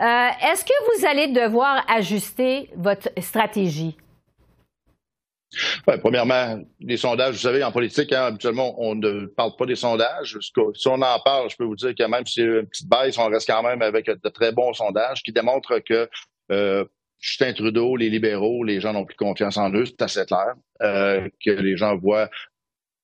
Euh, 0.00 0.28
est-ce 0.50 0.64
que 0.64 0.98
vous 0.98 1.06
allez 1.06 1.28
devoir 1.28 1.84
ajuster 1.88 2.70
votre 2.76 3.10
stratégie? 3.18 3.96
Premièrement, 6.00 6.58
les 6.80 6.96
sondages, 6.96 7.34
vous 7.34 7.40
savez, 7.40 7.62
en 7.62 7.72
politique, 7.72 8.12
hein, 8.12 8.26
habituellement, 8.26 8.74
on 8.78 8.94
ne 8.94 9.26
parle 9.26 9.52
pas 9.56 9.66
des 9.66 9.76
sondages. 9.76 10.38
Si 10.40 10.88
on 10.88 11.02
en 11.02 11.20
parle, 11.24 11.50
je 11.50 11.56
peux 11.56 11.64
vous 11.64 11.76
dire 11.76 11.94
que 11.94 12.04
même 12.04 12.26
si 12.26 12.42
une 12.42 12.66
petite 12.66 12.88
baisse, 12.88 13.18
on 13.18 13.28
reste 13.28 13.48
quand 13.48 13.62
même 13.62 13.82
avec 13.82 14.06
de 14.06 14.28
très 14.28 14.52
bons 14.52 14.72
sondages 14.72 15.22
qui 15.22 15.32
démontrent 15.32 15.78
que 15.78 16.08
euh, 16.50 16.84
Justin 17.18 17.52
Trudeau, 17.52 17.96
les 17.96 18.10
libéraux, 18.10 18.64
les 18.64 18.80
gens 18.80 18.92
n'ont 18.92 19.04
plus 19.04 19.16
confiance 19.16 19.56
en 19.56 19.72
eux, 19.72 19.86
c'est 19.86 20.02
assez 20.02 20.24
clair. 20.26 20.54
Euh, 20.82 21.28
que 21.44 21.50
les 21.50 21.76
gens 21.76 21.96
voient 21.96 22.28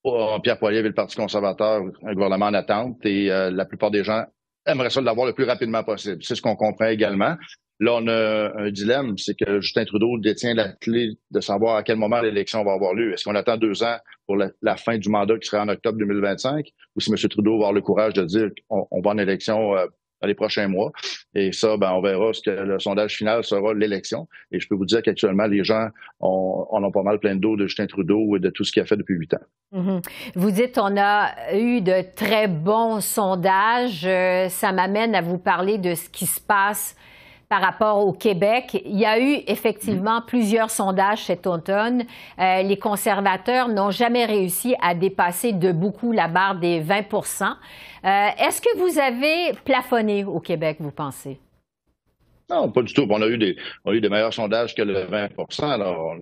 oh, 0.05 0.39
Pierre 0.43 0.59
Poilievre 0.59 0.87
et 0.87 0.91
le 0.91 0.95
Parti 0.95 1.17
conservateur 1.17 1.83
un 2.05 2.13
gouvernement 2.13 2.47
en 2.47 2.55
attente 2.55 3.05
et 3.05 3.31
euh, 3.31 3.51
la 3.51 3.65
plupart 3.65 3.91
des 3.91 4.05
gens 4.05 4.25
aimeraient 4.67 4.91
ça 4.91 5.01
l'avoir 5.01 5.27
le 5.27 5.33
plus 5.33 5.45
rapidement 5.45 5.83
possible. 5.83 6.23
C'est 6.23 6.35
ce 6.35 6.43
qu'on 6.43 6.57
comprend 6.57 6.87
également. 6.87 7.37
Là, 7.83 7.95
on 7.95 8.07
a 8.07 8.53
un 8.59 8.71
dilemme, 8.71 9.19
c'est 9.19 9.37
que 9.37 9.61
Justin 9.61 9.85
Trudeau 9.85 10.17
détient 10.17 10.55
la 10.55 10.69
clé 10.69 11.19
de 11.33 11.41
savoir 11.41 11.75
à 11.75 11.83
quel 11.83 11.97
moment 11.97 12.21
l'élection 12.21 12.63
va 12.63 12.75
avoir 12.75 12.95
lieu. 12.95 13.13
Est-ce 13.13 13.25
qu'on 13.25 13.35
attend 13.35 13.57
deux 13.57 13.83
ans 13.83 13.97
pour 14.29 14.37
la, 14.37 14.77
fin 14.77 14.99
du 14.99 15.09
mandat 15.09 15.37
qui 15.37 15.49
sera 15.49 15.65
en 15.65 15.69
octobre 15.69 15.99
2025 15.99 16.65
ou 16.95 17.01
si 17.01 17.11
M. 17.11 17.17
Trudeau 17.29 17.55
va 17.55 17.57
avoir 17.57 17.73
le 17.73 17.81
courage 17.81 18.13
de 18.13 18.23
dire 18.23 18.51
qu'on 18.69 19.01
va 19.03 19.11
en 19.11 19.19
élection 19.19 19.77
euh, 19.77 19.87
dans 20.21 20.29
les 20.29 20.37
prochains 20.37 20.69
mois? 20.69 20.93
Et 21.35 21.51
ça, 21.51 21.77
ben, 21.77 21.91
on 21.91 22.01
verra 22.01 22.33
ce 22.33 22.41
que 22.41 22.51
le 22.51 22.79
sondage 22.79 23.17
final 23.17 23.43
sera 23.43 23.75
l'élection. 23.75 24.29
Et 24.53 24.61
je 24.61 24.69
peux 24.69 24.77
vous 24.77 24.87
dire 24.87 25.03
qu'actuellement, 25.03 25.47
les 25.47 25.65
gens 25.65 25.89
ont, 26.21 26.69
en 26.71 26.85
ont 26.85 26.93
pas 26.93 27.03
mal 27.03 27.19
plein 27.19 27.35
de 27.35 27.41
dos 27.41 27.57
de 27.57 27.67
Justin 27.67 27.89
Trudeau 27.89 28.37
et 28.37 28.39
de 28.39 28.51
tout 28.51 28.63
ce 28.63 28.71
qu'il 28.71 28.83
a 28.83 28.87
fait 28.87 28.97
depuis 28.97 29.17
huit 29.17 29.35
ans. 29.35 29.43
Mm-hmm. 29.75 30.03
Vous 30.37 30.53
dites 30.53 30.79
on 30.79 30.97
a 30.97 31.53
eu 31.57 31.81
de 31.81 32.15
très 32.15 32.47
bons 32.47 33.01
sondages. 33.01 34.07
Euh, 34.07 34.49
ça 34.51 34.71
m'amène 34.71 35.17
à 35.17 35.21
vous 35.21 35.39
parler 35.39 35.79
de 35.79 35.97
ce 35.97 36.09
qui 36.09 36.27
se 36.27 36.41
passe 36.41 36.95
par 37.53 37.61
rapport 37.61 37.99
au 38.07 38.15
Québec. 38.15 38.81
Il 38.87 38.99
y 38.99 39.05
a 39.05 39.21
eu 39.21 39.43
effectivement 39.47 40.23
plusieurs 40.23 40.71
sondages 40.71 41.25
cet 41.25 41.47
automne. 41.47 42.05
Euh, 42.39 42.63
les 42.63 42.79
conservateurs 42.79 43.69
n'ont 43.69 43.91
jamais 43.91 44.25
réussi 44.25 44.75
à 44.81 44.95
dépasser 44.95 45.53
de 45.53 45.71
beaucoup 45.71 46.13
la 46.13 46.29
barre 46.29 46.55
des 46.55 46.81
20% 46.81 47.43
euh, 47.45 48.29
Est-ce 48.39 48.63
que 48.63 48.79
vous 48.79 48.99
avez 48.99 49.53
plafonné 49.67 50.25
au 50.25 50.41
Québec, 50.41 50.79
vous 50.81 50.93
pensez? 50.93 51.39
Non, 52.49 52.71
pas 52.71 52.81
du 52.81 52.95
tout. 52.95 53.07
On 53.11 53.21
a 53.21 53.27
eu 53.27 53.37
des, 53.37 53.55
on 53.85 53.91
a 53.91 53.95
eu 53.97 54.01
des 54.01 54.09
meilleurs 54.09 54.33
sondages 54.33 54.75
que 54.75 54.81
le 54.81 55.05
20 55.05 55.29
Alors, 55.61 56.15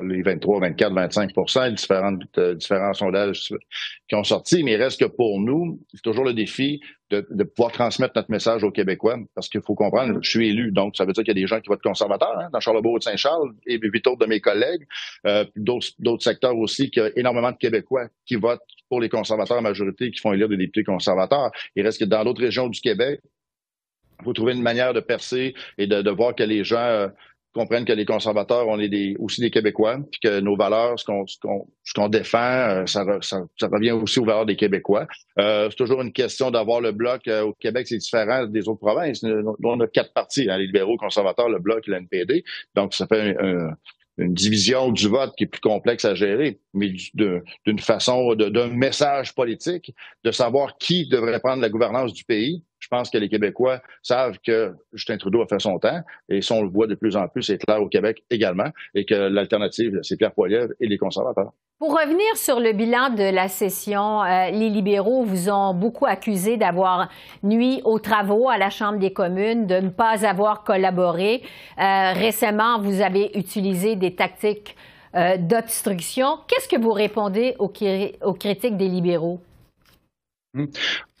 les 0.00 0.22
23, 0.22 0.60
24, 0.60 0.92
25% 0.92 1.74
différents, 1.74 2.18
différents 2.54 2.92
sondages 2.92 3.54
qui 4.08 4.14
ont 4.14 4.24
sorti, 4.24 4.62
mais 4.62 4.72
il 4.72 4.82
reste 4.82 5.00
que 5.00 5.06
pour 5.06 5.40
nous, 5.40 5.80
c'est 5.94 6.02
toujours 6.02 6.24
le 6.24 6.34
défi 6.34 6.80
de, 7.10 7.42
pouvoir 7.42 7.72
transmettre 7.72 8.12
notre 8.14 8.30
message 8.30 8.62
aux 8.62 8.70
Québécois, 8.70 9.18
parce 9.34 9.48
qu'il 9.48 9.62
faut 9.62 9.74
comprendre, 9.74 10.18
je 10.22 10.30
suis 10.30 10.48
élu, 10.48 10.70
donc 10.70 10.96
ça 10.96 11.04
veut 11.04 11.12
dire 11.12 11.24
qu'il 11.24 11.36
y 11.36 11.38
a 11.38 11.42
des 11.42 11.46
gens 11.46 11.60
qui 11.60 11.68
votent 11.68 11.82
conservateurs, 11.82 12.38
hein, 12.38 12.48
dans 12.52 12.60
Charlebourg 12.60 12.98
et 12.98 13.00
Saint-Charles, 13.00 13.52
et 13.66 13.78
huit 13.82 14.06
autres 14.06 14.20
de 14.20 14.26
mes 14.26 14.40
collègues, 14.40 14.86
euh, 15.26 15.44
d'autres 15.56 16.22
secteurs 16.22 16.56
aussi, 16.56 16.90
qu'il 16.90 17.02
y 17.02 17.06
a 17.06 17.10
énormément 17.16 17.50
de 17.50 17.56
Québécois 17.56 18.06
qui 18.26 18.36
votent 18.36 18.60
pour 18.88 19.00
les 19.00 19.08
conservateurs 19.08 19.58
en 19.58 19.62
majorité, 19.62 20.10
qui 20.10 20.20
font 20.20 20.32
élire 20.32 20.48
des 20.48 20.56
députés 20.56 20.84
conservateurs. 20.84 21.50
Il 21.74 21.84
reste 21.84 22.00
que 22.00 22.04
dans 22.04 22.24
d'autres 22.24 22.42
régions 22.42 22.68
du 22.68 22.80
Québec, 22.80 23.20
il 24.20 24.24
faut 24.24 24.32
trouver 24.32 24.52
une 24.52 24.62
manière 24.62 24.92
de 24.92 25.00
percer 25.00 25.54
et 25.78 25.86
de, 25.86 26.10
voir 26.10 26.34
que 26.34 26.42
les 26.42 26.62
gens 26.62 26.78
euh, 26.78 27.08
comprennent 27.52 27.84
que 27.84 27.92
les 27.92 28.04
conservateurs, 28.04 28.68
on 28.68 28.78
est 28.78 28.88
des, 28.88 29.16
aussi 29.18 29.40
des 29.40 29.50
Québécois, 29.50 29.98
puis 30.10 30.20
que 30.20 30.40
nos 30.40 30.56
valeurs, 30.56 30.98
ce 30.98 31.04
qu'on 31.04 32.08
défend, 32.08 32.38
euh, 32.38 32.86
ça, 32.86 33.04
ça, 33.20 33.40
revient 33.62 33.92
aussi 33.92 34.20
aux 34.20 34.24
valeurs 34.24 34.46
des 34.46 34.56
Québécois. 34.56 35.06
Euh, 35.38 35.68
c'est 35.70 35.76
toujours 35.76 36.02
une 36.02 36.12
question 36.12 36.50
d'avoir 36.50 36.80
le 36.80 36.92
bloc 36.92 37.26
euh, 37.28 37.42
au 37.42 37.52
Québec, 37.52 37.88
c'est 37.88 37.98
différent 37.98 38.46
des 38.46 38.68
autres 38.68 38.80
provinces. 38.80 39.22
Nous, 39.22 39.56
on 39.64 39.80
a 39.80 39.86
quatre 39.86 40.12
partis, 40.12 40.48
hein, 40.48 40.58
les 40.58 40.66
libéraux, 40.66 40.96
conservateurs, 40.96 41.48
le 41.48 41.58
bloc 41.58 41.88
et 41.88 41.90
l'NPD. 41.90 42.44
Donc, 42.74 42.94
ça 42.94 43.06
fait 43.06 43.36
une 44.18 44.34
division 44.34 44.92
du 44.92 45.08
vote 45.08 45.32
qui 45.36 45.44
est 45.44 45.46
plus 45.48 45.60
complexe 45.60 46.04
à 46.04 46.14
gérer, 46.14 46.60
mais 46.74 46.92
d'une 47.14 47.78
façon, 47.78 48.34
d'un 48.34 48.68
message 48.68 49.34
politique, 49.34 49.94
de 50.24 50.30
savoir 50.30 50.76
qui 50.78 51.08
devrait 51.08 51.40
prendre 51.40 51.62
la 51.62 51.68
gouvernance 51.68 52.12
du 52.12 52.24
pays 52.24 52.62
je 52.80 52.88
pense 52.88 53.10
que 53.10 53.18
les 53.18 53.28
Québécois 53.28 53.80
savent 54.02 54.38
que 54.44 54.74
Justin 54.92 55.18
Trudeau 55.18 55.42
a 55.42 55.46
fait 55.46 55.60
son 55.60 55.78
temps, 55.78 56.00
et 56.28 56.40
ça, 56.40 56.54
on 56.54 56.62
le 56.62 56.70
voit 56.70 56.86
de 56.86 56.94
plus 56.94 57.16
en 57.16 57.28
plus, 57.28 57.42
c'est 57.42 57.58
clair 57.58 57.80
au 57.80 57.88
Québec 57.88 58.24
également, 58.30 58.70
et 58.94 59.04
que 59.04 59.14
l'alternative, 59.14 59.98
c'est 60.02 60.16
Pierre 60.16 60.32
Poilievre 60.32 60.72
et 60.80 60.88
les 60.88 60.98
conservateurs. 60.98 61.52
Pour 61.78 61.92
revenir 61.92 62.36
sur 62.36 62.60
le 62.60 62.74
bilan 62.74 63.08
de 63.08 63.34
la 63.34 63.48
session, 63.48 64.22
euh, 64.22 64.50
les 64.50 64.68
libéraux 64.68 65.24
vous 65.24 65.48
ont 65.48 65.72
beaucoup 65.72 66.04
accusé 66.04 66.58
d'avoir 66.58 67.08
nuit 67.42 67.80
aux 67.84 67.98
travaux 67.98 68.50
à 68.50 68.58
la 68.58 68.68
Chambre 68.68 68.98
des 68.98 69.14
communes, 69.14 69.66
de 69.66 69.76
ne 69.76 69.88
pas 69.88 70.26
avoir 70.26 70.62
collaboré. 70.62 71.42
Euh, 71.78 72.12
récemment, 72.12 72.80
vous 72.80 73.00
avez 73.00 73.30
utilisé 73.34 73.96
des 73.96 74.14
tactiques 74.14 74.76
euh, 75.14 75.38
d'obstruction. 75.38 76.40
Qu'est-ce 76.46 76.68
que 76.68 76.78
vous 76.78 76.92
répondez 76.92 77.56
aux 77.58 77.68
critiques 78.34 78.76
des 78.76 78.88
libéraux? 78.88 79.40
Hmm. 80.52 80.66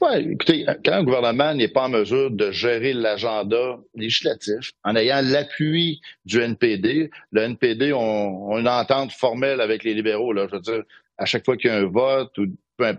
Oui, 0.00 0.32
écoutez, 0.32 0.66
quand 0.84 0.92
un 0.92 1.04
gouvernement 1.04 1.54
n'est 1.54 1.68
pas 1.68 1.84
en 1.84 1.88
mesure 1.88 2.32
de 2.32 2.50
gérer 2.50 2.92
l'agenda 2.92 3.78
législatif 3.94 4.72
en 4.82 4.96
ayant 4.96 5.20
l'appui 5.22 6.00
du 6.24 6.40
NPD, 6.40 7.10
le 7.30 7.40
NPD 7.42 7.92
ont, 7.92 8.58
une 8.58 8.68
entente 8.68 9.12
formelle 9.12 9.60
avec 9.60 9.84
les 9.84 9.94
libéraux. 9.94 10.32
Là, 10.32 10.48
je 10.50 10.56
veux 10.56 10.62
dire, 10.62 10.82
à 11.16 11.26
chaque 11.26 11.44
fois 11.44 11.56
qu'il 11.56 11.70
y 11.70 11.72
a 11.72 11.76
un 11.76 11.86
vote 11.86 12.36
ou 12.38 12.46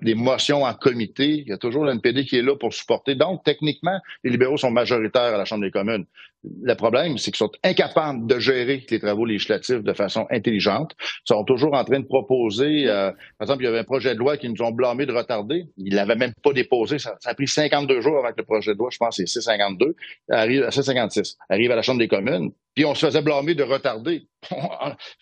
des 0.02 0.16
motions 0.16 0.64
en 0.64 0.74
comité, 0.74 1.40
il 1.40 1.48
y 1.48 1.52
a 1.52 1.58
toujours 1.58 1.84
le 1.84 1.92
NPD 1.92 2.24
qui 2.24 2.38
est 2.38 2.42
là 2.42 2.56
pour 2.56 2.74
supporter. 2.74 3.16
Donc, 3.16 3.44
techniquement, 3.44 4.00
les 4.24 4.30
libéraux 4.30 4.58
sont 4.58 4.72
majoritaires 4.72 5.34
à 5.34 5.38
la 5.38 5.44
Chambre 5.44 5.64
des 5.64 5.72
communes. 5.72 6.06
Le 6.44 6.74
problème, 6.74 7.18
c'est 7.18 7.32
qu'ils 7.32 7.38
sont 7.38 7.52
incapables 7.64 8.26
de 8.26 8.40
gérer 8.40 8.84
les 8.90 9.00
travaux 9.00 9.26
législatifs 9.26 9.84
de 9.84 9.94
façon 9.94 10.26
intelligente. 10.32 10.96
Ils 11.00 11.36
sont 11.36 11.44
toujours 11.44 11.76
en 11.76 11.84
train 11.84 12.00
de 12.00 12.06
proposer, 12.06 12.88
euh, 12.88 13.12
par 13.38 13.48
exemple, 13.48 13.64
il 13.64 13.66
y 13.66 13.70
avait 13.70 13.80
un 13.80 13.84
projet 13.84 14.16
de 14.16 14.20
loi 14.20 14.38
qui 14.38 14.50
nous 14.50 14.62
ont 14.64 14.72
blâmé 14.72 15.06
de 15.06 15.14
retarder. 15.14 15.66
Ils 15.78 15.94
l'avaient 15.94 16.16
même 16.16 16.34
pas 16.44 16.52
déposé. 16.54 16.98
Ça, 16.98 17.16
a 17.24 17.36
pris 17.36 17.48
52 17.48 18.02
jours 18.02 18.26
avec 18.26 18.38
le 18.38 18.44
projet 18.44 18.74
de 18.74 18.80
loi. 18.80 18.90
Je 18.92 18.98
pense 18.98 19.18
que 19.18 19.24
c'est 19.24 19.28
652. 19.28 19.96
Arrive 20.32 20.64
à 20.64 20.72
656. 20.72 21.38
Arrive 21.50 21.72
à 21.72 21.76
la 21.76 21.84
Chambre 21.84 22.00
des 22.00 22.08
communes. 22.08 22.52
Puis 22.74 22.86
on 22.86 22.96
se 22.96 23.06
faisait 23.06 23.22
blâmer 23.22 23.54
de 23.54 23.64
retarder. 23.64 24.28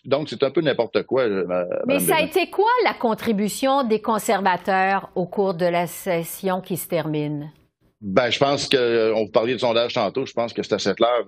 Donc, 0.04 0.28
c'est 0.30 0.42
un 0.42 0.50
peu 0.50 0.62
n'importe 0.62 1.02
quoi. 1.02 1.22
Euh, 1.22 1.64
Mais 1.86 1.98
ça 1.98 2.16
a 2.16 2.22
été 2.22 2.48
quoi 2.48 2.70
la 2.84 2.94
contribution 2.94 3.82
des 3.82 4.00
conservateurs 4.00 5.10
au 5.14 5.26
cours 5.26 5.54
de 5.54 5.66
la 5.66 5.86
session 5.86 6.60
qui 6.60 6.76
se 6.76 6.88
termine? 6.88 7.50
Ben, 8.00 8.30
je 8.30 8.38
pense 8.38 8.66
que, 8.66 8.78
euh, 8.78 9.14
on 9.14 9.24
vous 9.24 9.30
parlait 9.30 9.52
de 9.52 9.58
sondage 9.58 9.92
tantôt, 9.92 10.24
je 10.24 10.32
pense 10.32 10.54
que 10.54 10.62
c'est 10.62 10.72
assez 10.72 10.94
clair. 10.94 11.22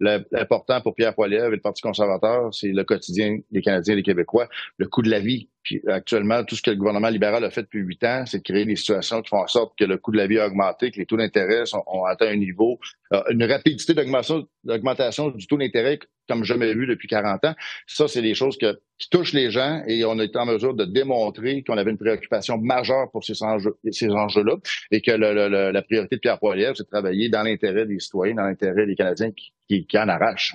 L'important 0.00 0.80
pour 0.80 0.94
Pierre 0.94 1.14
Poilievre 1.14 1.48
et 1.48 1.56
le 1.56 1.60
Parti 1.60 1.82
conservateur, 1.82 2.54
c'est 2.54 2.68
le 2.68 2.84
quotidien 2.84 3.38
des 3.50 3.60
Canadiens 3.60 3.92
et 3.92 3.96
des 3.96 4.02
Québécois, 4.02 4.48
le 4.78 4.88
coût 4.88 5.02
de 5.02 5.10
la 5.10 5.20
vie. 5.20 5.50
Puis 5.62 5.82
actuellement, 5.88 6.42
tout 6.44 6.56
ce 6.56 6.62
que 6.62 6.70
le 6.70 6.76
gouvernement 6.76 7.10
libéral 7.10 7.44
a 7.44 7.50
fait 7.50 7.62
depuis 7.62 7.80
huit 7.80 8.02
ans, 8.04 8.24
c'est 8.24 8.38
de 8.38 8.42
créer 8.44 8.64
des 8.64 8.76
situations 8.76 9.20
qui 9.20 9.28
font 9.28 9.42
en 9.42 9.46
sorte 9.46 9.76
que 9.78 9.84
le 9.84 9.98
coût 9.98 10.10
de 10.10 10.16
la 10.16 10.26
vie 10.26 10.38
a 10.38 10.46
augmenté, 10.46 10.90
que 10.90 10.98
les 10.98 11.06
taux 11.06 11.18
d'intérêt 11.18 11.64
ont, 11.86 12.04
atteint 12.04 12.28
un 12.28 12.36
niveau, 12.36 12.78
euh, 13.12 13.22
une 13.28 13.44
rapidité 13.44 13.92
d'augmentation 13.92 15.30
du 15.30 15.46
taux 15.46 15.58
d'intérêt 15.58 15.98
comme 16.28 16.44
jamais 16.44 16.74
vu 16.74 16.86
depuis 16.86 17.08
40 17.08 17.44
ans. 17.44 17.54
Ça, 17.86 18.08
c'est 18.08 18.22
des 18.22 18.34
choses 18.34 18.56
que, 18.58 18.78
qui 18.98 19.08
touchent 19.10 19.32
les 19.32 19.50
gens 19.50 19.82
et 19.86 20.04
on 20.04 20.18
est 20.18 20.36
en 20.36 20.46
mesure 20.46 20.74
de 20.74 20.84
démontrer 20.84 21.62
qu'on 21.62 21.78
avait 21.78 21.90
une 21.90 21.98
préoccupation 21.98 22.58
majeure 22.58 23.10
pour 23.10 23.24
ces 23.24 23.42
enjeux, 23.42 23.76
ces 23.90 24.10
enjeux-là 24.10 24.56
et 24.90 25.00
que 25.00 25.10
la 25.12 25.82
priorité 25.82 26.16
de 26.16 26.20
Pierre 26.20 26.38
Poilievre, 26.38 26.76
c'est 26.76 26.84
de 26.84 26.88
travailler 26.88 27.28
dans 27.28 27.42
l'intérêt 27.42 27.86
des 27.86 27.98
citoyens, 27.98 28.34
dans 28.34 28.44
l'intérêt 28.44 28.86
des 28.86 28.94
Canadiens 28.94 29.30
qui, 29.30 29.86
qui 29.86 29.98
en 29.98 30.08
arrachent. 30.08 30.54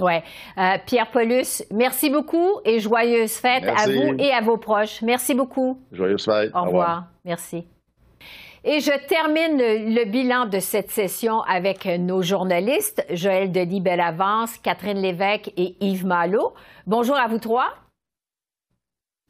Oui. 0.00 0.14
Euh, 0.56 0.76
Pierre 0.86 1.10
Paulus, 1.10 1.64
merci 1.70 2.10
beaucoup 2.10 2.60
et 2.64 2.80
joyeuses 2.80 3.34
fêtes 3.34 3.64
à 3.66 3.86
vous 3.86 4.14
et 4.18 4.30
à 4.30 4.40
vos 4.40 4.56
proches. 4.56 5.02
Merci 5.02 5.34
beaucoup. 5.34 5.80
Joyeuses 5.92 6.24
fêtes. 6.24 6.52
Au, 6.54 6.64
revoir. 6.64 7.08
Merci. 7.24 7.66
Et 8.62 8.80
je 8.80 8.92
termine 9.06 9.56
le, 9.58 10.04
bilan 10.04 10.44
de 10.44 10.58
cette 10.58 10.90
session 10.90 11.40
avec 11.42 11.86
nos 11.86 12.20
journalistes, 12.20 13.02
Joël 13.10 13.50
Denis 13.50 13.80
Bellavance, 13.80 14.58
Catherine 14.58 15.00
Lévesque 15.00 15.50
et 15.56 15.76
Yves 15.80 16.04
Malo. 16.04 16.52
Bonjour 16.86 17.16
à 17.16 17.26
vous 17.26 17.38
trois. 17.38 17.72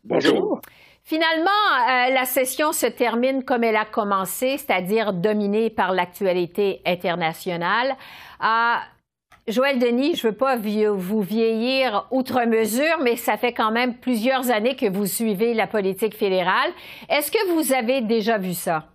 Bonjour. 0.02 0.60
Finalement, 1.04 1.50
euh, 1.88 2.12
la 2.12 2.24
session 2.24 2.72
se 2.72 2.86
termine 2.86 3.44
comme 3.44 3.62
elle 3.62 3.76
a 3.76 3.84
commencé, 3.84 4.58
c'est-à-dire 4.58 5.12
dominée 5.12 5.70
par 5.70 5.92
l'actualité 5.92 6.82
internationale. 6.84 7.96
Euh, 8.42 8.74
Joël 9.46 9.78
Denis, 9.78 10.16
je 10.16 10.26
ne 10.26 10.32
veux 10.32 10.36
pas 10.36 10.56
vous 10.56 11.20
vieillir 11.20 12.06
outre 12.10 12.44
mesure, 12.46 12.98
mais 13.02 13.14
ça 13.14 13.36
fait 13.36 13.52
quand 13.52 13.70
même 13.70 13.96
plusieurs 13.96 14.50
années 14.50 14.74
que 14.74 14.90
vous 14.90 15.06
suivez 15.06 15.54
la 15.54 15.68
politique 15.68 16.16
fédérale. 16.16 16.70
Est-ce 17.08 17.30
que 17.30 17.52
vous 17.52 17.72
avez 17.72 18.00
déjà 18.00 18.36
vu 18.36 18.54
ça? 18.54 18.86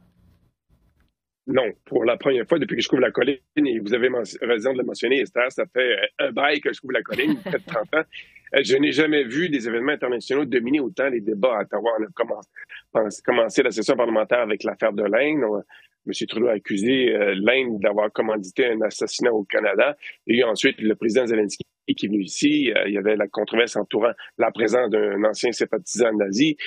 Non, 1.47 1.71
pour 1.85 2.05
la 2.05 2.17
première 2.17 2.47
fois 2.47 2.57
depuis 2.57 2.75
que 2.75 2.81
je 2.81 2.87
couvre 2.87 3.03
la 3.03 3.11
colline, 3.11 3.37
et 3.55 3.79
vous 3.79 3.93
avez 3.93 4.09
raison 4.41 4.73
de 4.73 4.79
le 4.79 4.83
mentionner, 4.83 5.19
Esther, 5.19 5.51
ça 5.51 5.65
fait 5.67 5.91
euh, 5.91 6.27
un 6.27 6.31
bail 6.31 6.59
que 6.59 6.73
je 6.73 6.81
couvre 6.81 6.93
la 6.93 7.03
colline, 7.03 7.39
près 7.39 7.59
de 7.59 7.65
30 7.65 7.95
ans. 7.95 8.03
Euh, 8.55 8.61
je 8.63 8.75
n'ai 8.77 8.91
jamais 8.91 9.23
vu 9.23 9.49
des 9.49 9.67
événements 9.67 9.91
internationaux 9.91 10.45
dominer 10.45 10.79
autant 10.79 11.07
les 11.07 11.21
débats 11.21 11.59
à 11.59 11.61
Ottawa. 11.61 11.91
On 11.99 12.03
a 12.03 13.09
commencé, 13.23 13.61
la 13.61 13.69
session 13.69 13.95
parlementaire 13.95 14.39
avec 14.39 14.63
l'affaire 14.63 14.93
de 14.93 15.03
l'Inde. 15.03 15.43
M. 16.07 16.27
Trudeau 16.27 16.47
a 16.47 16.53
accusé 16.53 17.15
euh, 17.15 17.35
l'Inde 17.35 17.79
d'avoir 17.79 18.11
commandité 18.11 18.65
un 18.65 18.81
assassinat 18.81 19.31
au 19.31 19.43
Canada. 19.43 19.95
Eu 20.25 20.41
ensuite 20.43 20.81
le 20.81 20.95
président 20.95 21.27
Zelensky 21.27 21.63
qui 21.95 22.07
est 22.07 22.09
venu 22.09 22.23
ici. 22.23 22.71
Il 22.87 22.93
y 22.93 22.97
avait 22.97 23.15
la 23.15 23.27
controverse 23.27 23.75
entourant 23.75 24.13
la 24.39 24.49
présence 24.49 24.89
d'un 24.89 25.23
ancien 25.23 25.51
sympathisant 25.51 26.11
nazi. 26.13 26.57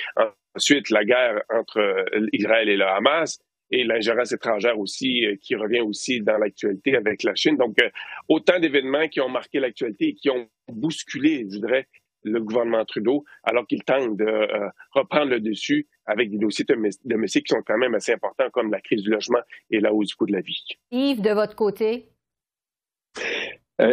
Ensuite, 0.55 0.89
la 0.91 1.03
guerre 1.03 1.41
entre 1.49 2.05
Israël 2.31 2.69
et 2.69 2.77
le 2.77 2.85
Hamas 2.85 3.37
et 3.71 3.83
l'ingérence 3.83 4.31
étrangère 4.31 4.79
aussi, 4.79 5.25
euh, 5.25 5.35
qui 5.41 5.55
revient 5.55 5.81
aussi 5.81 6.21
dans 6.21 6.37
l'actualité 6.37 6.95
avec 6.95 7.23
la 7.23 7.35
Chine. 7.35 7.57
Donc, 7.57 7.79
euh, 7.81 7.89
autant 8.27 8.59
d'événements 8.59 9.07
qui 9.07 9.21
ont 9.21 9.29
marqué 9.29 9.59
l'actualité 9.59 10.09
et 10.09 10.13
qui 10.15 10.29
ont 10.29 10.47
bousculé, 10.67 11.45
je 11.51 11.59
dirais, 11.59 11.87
le 12.23 12.41
gouvernement 12.41 12.83
Trudeau, 12.83 13.23
alors 13.43 13.65
qu'il 13.65 13.83
tente 13.83 14.17
de 14.17 14.25
euh, 14.25 14.69
reprendre 14.91 15.31
le 15.31 15.39
dessus 15.39 15.87
avec 16.05 16.29
des 16.29 16.37
dossiers 16.37 16.65
domestiques 17.05 17.45
qui 17.45 17.53
sont 17.53 17.61
quand 17.65 17.77
même 17.77 17.95
assez 17.95 18.11
importants, 18.11 18.49
comme 18.51 18.71
la 18.71 18.81
crise 18.81 19.03
du 19.03 19.09
logement 19.09 19.39
et 19.71 19.79
la 19.79 19.93
hausse 19.93 20.09
du 20.09 20.15
coût 20.15 20.25
de 20.25 20.33
la 20.33 20.41
vie. 20.41 20.65
Yves, 20.91 21.21
de 21.21 21.31
votre 21.31 21.55
côté? 21.55 22.09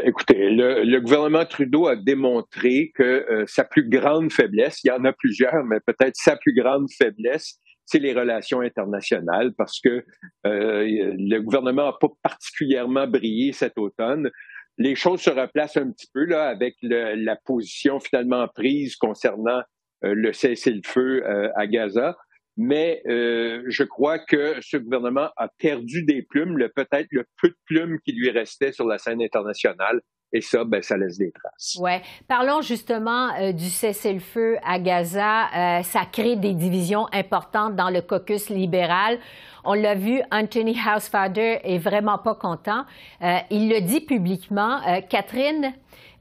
écoutez, 0.02 0.50
le, 0.50 0.98
gouvernement 0.98 1.44
Trudeau 1.44 1.86
a 1.86 1.94
démontré 1.94 2.90
que 2.92 3.44
sa 3.46 3.62
plus 3.62 3.88
grande 3.88 4.32
faiblesse, 4.32 4.82
il 4.82 4.88
y 4.88 4.90
en 4.90 5.04
a 5.04 5.12
plusieurs, 5.12 5.62
mais 5.62 5.78
peut-être 5.78 6.16
sa 6.16 6.34
plus 6.34 6.52
grande 6.52 6.90
faiblesse, 6.90 7.60
c'est 7.86 8.00
les 8.00 8.12
relations 8.12 8.60
internationales 8.60 9.52
parce 9.56 9.80
que 9.80 10.04
euh, 10.46 11.14
le 11.16 11.38
gouvernement 11.38 11.86
n'a 11.86 11.96
pas 11.98 12.08
particulièrement 12.22 13.06
brillé 13.06 13.52
cet 13.52 13.78
automne. 13.78 14.30
Les 14.76 14.94
choses 14.94 15.22
se 15.22 15.30
replacent 15.30 15.78
un 15.78 15.90
petit 15.90 16.08
peu 16.12 16.24
là 16.24 16.48
avec 16.48 16.74
la 16.82 17.36
position 17.36 17.98
finalement 18.00 18.46
prise 18.48 18.96
concernant 18.96 19.62
euh, 20.04 20.12
le 20.14 20.32
cessez-le-feu 20.32 21.24
euh, 21.24 21.50
à 21.54 21.66
Gaza. 21.66 22.16
Mais 22.58 23.02
je 23.06 23.82
crois 23.82 24.18
que 24.18 24.54
ce 24.62 24.78
gouvernement 24.78 25.28
a 25.36 25.50
perdu 25.58 26.04
des 26.04 26.22
plumes, 26.22 26.56
peut-être 26.74 27.08
le 27.10 27.26
peu 27.38 27.50
de 27.50 27.56
plumes 27.66 27.98
qui 28.02 28.12
lui 28.12 28.30
restait 28.30 28.72
sur 28.72 28.86
la 28.86 28.96
scène 28.96 29.20
internationale 29.20 30.00
Et 30.32 30.40
ça, 30.40 30.64
ben, 30.64 30.82
ça 30.82 30.96
laisse 30.96 31.18
des 31.18 31.32
traces. 31.32 31.78
Ouais. 31.80 32.02
Parlons 32.28 32.60
justement 32.60 33.32
euh, 33.40 33.52
du 33.52 33.68
cessez-le-feu 33.68 34.56
à 34.64 34.78
Gaza. 34.78 35.46
Euh, 35.46 35.82
ça 35.82 36.02
crée 36.10 36.36
des 36.36 36.52
divisions 36.52 37.06
importantes 37.12 37.76
dans 37.76 37.90
le 37.90 38.02
caucus 38.02 38.50
libéral. 38.50 39.18
On 39.64 39.74
l'a 39.74 39.94
vu, 39.94 40.20
Anthony 40.30 40.76
Housefather 40.78 41.60
est 41.64 41.78
vraiment 41.78 42.18
pas 42.18 42.34
content. 42.34 42.84
Euh, 43.22 43.38
il 43.50 43.68
le 43.68 43.80
dit 43.80 44.00
publiquement. 44.00 44.80
Catherine, 45.08 45.72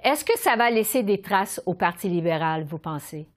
est-ce 0.04 0.24
que 0.24 0.38
ça 0.38 0.56
va 0.56 0.70
laisser 0.70 1.04
des 1.04 1.22
traces 1.22 1.62
au 1.66 1.74
Parti 1.74 2.08
libéral, 2.10 2.64
vous 2.64 2.80
pensez? 2.80 3.28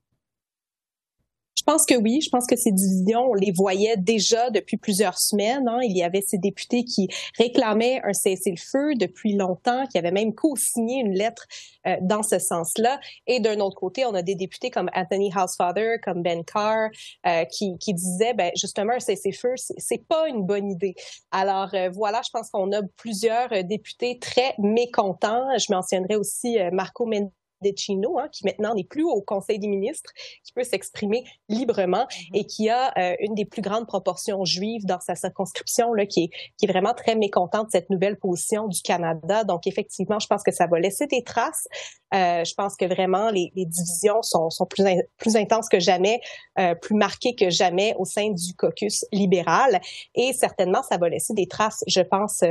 Je 1.58 1.64
pense 1.64 1.84
que 1.84 1.96
oui. 1.96 2.20
Je 2.20 2.30
pense 2.30 2.46
que 2.46 2.54
ces 2.54 2.70
divisions, 2.70 3.30
on 3.30 3.34
les 3.34 3.50
voyait 3.50 3.96
déjà 3.96 4.48
depuis 4.50 4.76
plusieurs 4.76 5.18
semaines. 5.18 5.66
Hein. 5.66 5.80
Il 5.82 5.96
y 5.96 6.04
avait 6.04 6.20
ces 6.20 6.38
députés 6.38 6.84
qui 6.84 7.08
réclamaient 7.36 8.00
un 8.04 8.12
cessez-le-feu 8.12 8.94
depuis 8.94 9.34
longtemps, 9.34 9.84
qui 9.88 9.98
avaient 9.98 10.12
même 10.12 10.34
co-signé 10.34 11.00
une 11.00 11.14
lettre 11.14 11.46
euh, 11.88 11.96
dans 12.00 12.22
ce 12.22 12.38
sens-là. 12.38 13.00
Et 13.26 13.40
d'un 13.40 13.58
autre 13.58 13.74
côté, 13.74 14.04
on 14.04 14.14
a 14.14 14.22
des 14.22 14.36
députés 14.36 14.70
comme 14.70 14.88
Anthony 14.94 15.32
Housefather, 15.34 15.96
comme 16.00 16.22
Ben 16.22 16.44
Carr, 16.44 16.90
euh, 17.26 17.44
qui, 17.46 17.76
qui 17.78 17.92
disaient, 17.92 18.34
ben, 18.34 18.52
justement, 18.54 18.92
un 18.92 19.00
cessez-le-feu, 19.00 19.54
c'est 19.56 20.06
pas 20.06 20.28
une 20.28 20.44
bonne 20.44 20.70
idée. 20.70 20.94
Alors 21.32 21.70
euh, 21.74 21.90
voilà, 21.90 22.20
je 22.24 22.30
pense 22.30 22.50
qu'on 22.50 22.70
a 22.70 22.82
plusieurs 22.96 23.48
députés 23.64 24.20
très 24.20 24.54
mécontents. 24.58 25.58
Je 25.58 25.72
mentionnerai 25.72 26.14
aussi 26.14 26.56
Marco 26.72 27.04
Mendes 27.04 27.32
Chino, 27.76 28.18
hein, 28.18 28.28
qui 28.32 28.44
maintenant 28.44 28.74
n'est 28.74 28.84
plus 28.84 29.04
au 29.04 29.20
Conseil 29.20 29.58
des 29.58 29.68
ministres, 29.68 30.12
qui 30.44 30.52
peut 30.52 30.64
s'exprimer 30.64 31.24
librement 31.48 32.04
mm-hmm. 32.04 32.38
et 32.38 32.44
qui 32.44 32.68
a 32.68 32.92
euh, 32.98 33.16
une 33.20 33.34
des 33.34 33.44
plus 33.44 33.62
grandes 33.62 33.86
proportions 33.86 34.44
juives 34.44 34.84
dans 34.84 35.00
sa 35.00 35.14
circonscription, 35.14 35.92
là, 35.94 36.06
qui 36.06 36.24
est, 36.24 36.30
qui 36.56 36.66
est 36.66 36.68
vraiment 36.72 36.94
très 36.94 37.14
mécontente 37.14 37.66
de 37.66 37.72
cette 37.72 37.90
nouvelle 37.90 38.18
position 38.18 38.66
du 38.68 38.80
Canada. 38.82 39.44
Donc, 39.44 39.66
effectivement, 39.66 40.18
je 40.18 40.26
pense 40.26 40.42
que 40.42 40.52
ça 40.52 40.66
va 40.66 40.78
laisser 40.78 41.06
des 41.06 41.22
traces. 41.22 41.66
Euh, 42.14 42.42
je 42.44 42.54
pense 42.54 42.74
que 42.76 42.86
vraiment, 42.86 43.30
les, 43.30 43.52
les 43.54 43.66
divisions 43.66 44.22
sont, 44.22 44.48
sont 44.50 44.66
plus, 44.66 44.84
plus 45.18 45.36
intenses 45.36 45.68
que 45.68 45.78
jamais, 45.78 46.20
euh, 46.58 46.74
plus 46.74 46.94
marquées 46.94 47.34
que 47.34 47.50
jamais 47.50 47.94
au 47.98 48.04
sein 48.04 48.30
du 48.30 48.54
caucus 48.56 49.04
libéral. 49.12 49.80
Et 50.14 50.32
certainement, 50.32 50.82
ça 50.82 50.96
va 50.96 51.08
laisser 51.08 51.34
des 51.34 51.46
traces, 51.46 51.84
je 51.86 52.00
pense, 52.00 52.42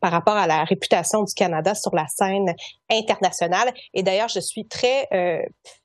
par 0.00 0.12
rapport 0.12 0.36
à 0.36 0.46
la 0.46 0.64
réputation 0.64 1.22
du 1.22 1.34
Canada 1.34 1.74
sur 1.74 1.94
la 1.94 2.06
scène 2.06 2.54
internationale. 2.90 3.72
Et 3.94 4.01
d'ailleurs, 4.02 4.28
je 4.28 4.40
suis 4.40 4.66
très, 4.66 5.06
euh, 5.12 5.42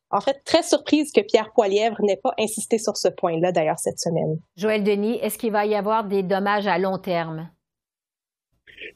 en 0.10 0.22
fait, 0.22 0.42
très 0.46 0.64
surprise 0.64 1.12
que 1.12 1.22
Pierre 1.22 1.52
Poilièvre 1.54 1.98
n'ait 2.02 2.20
pas 2.22 2.34
insisté 2.40 2.78
sur 2.78 2.96
ce 2.98 3.10
point-là, 3.10 3.52
d'ailleurs, 3.52 3.80
cette 3.80 4.00
semaine. 4.00 4.40
Joël 4.56 4.84
Denis, 4.84 5.20
est-ce 5.22 5.38
qu'il 5.38 5.52
va 5.52 5.66
y 5.66 5.76
avoir 5.76 6.06
des 6.06 6.24
dommages 6.24 6.68
à 6.68 6.78
long 6.78 6.98
terme? 6.98 7.50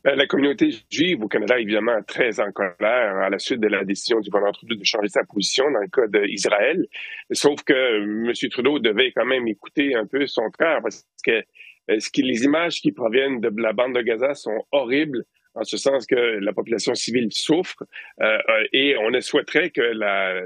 Ben, 0.04 0.16
la 0.16 0.26
communauté 0.26 0.70
juive 0.90 1.24
au 1.24 1.28
Canada 1.28 1.58
est 1.60 1.64
évidemment 1.64 2.02
très 2.08 2.40
en 2.40 2.52
colère 2.52 3.18
à 3.18 3.30
la 3.30 3.40
suite 3.40 3.60
de 3.60 3.68
la 3.68 3.84
décision 3.84 4.20
du 4.20 4.30
gouvernement 4.30 4.54
Trudeau 4.54 4.76
de 4.76 4.84
changer 4.84 5.10
sa 5.10 5.24
position 5.24 5.70
dans 5.72 5.80
le 5.80 5.88
cas 5.88 6.08
d'Israël. 6.08 6.86
Sauf 7.32 7.64
que 7.64 7.74
M. 7.74 8.50
Trudeau 8.50 8.80
devait 8.80 9.12
quand 9.12 9.26
même 9.26 9.48
écouter 9.48 9.96
un 9.96 10.06
peu 10.06 10.26
son 10.28 10.50
frère 10.52 10.80
parce 10.82 11.06
que, 11.26 11.32
euh, 11.32 12.00
ce 12.00 12.10
les 12.22 12.44
images 12.44 12.82
qui 12.82 12.92
proviennent 12.92 13.42
de 13.42 13.52
la 13.62 13.74
bande 13.74 13.96
de 13.96 14.02
Gaza 14.02 14.34
sont 14.34 14.66
horribles 14.72 15.24
en 15.56 15.64
ce 15.64 15.78
sens 15.78 16.06
que 16.06 16.16
la 16.16 16.54
population 16.54 16.96
civile 16.96 17.30
souffre 17.32 17.84
euh, 18.22 18.26
euh 18.26 18.64
et 18.74 18.96
on 18.98 19.20
souhaiterait 19.22 19.70
que 19.70 19.82
la, 19.82 20.42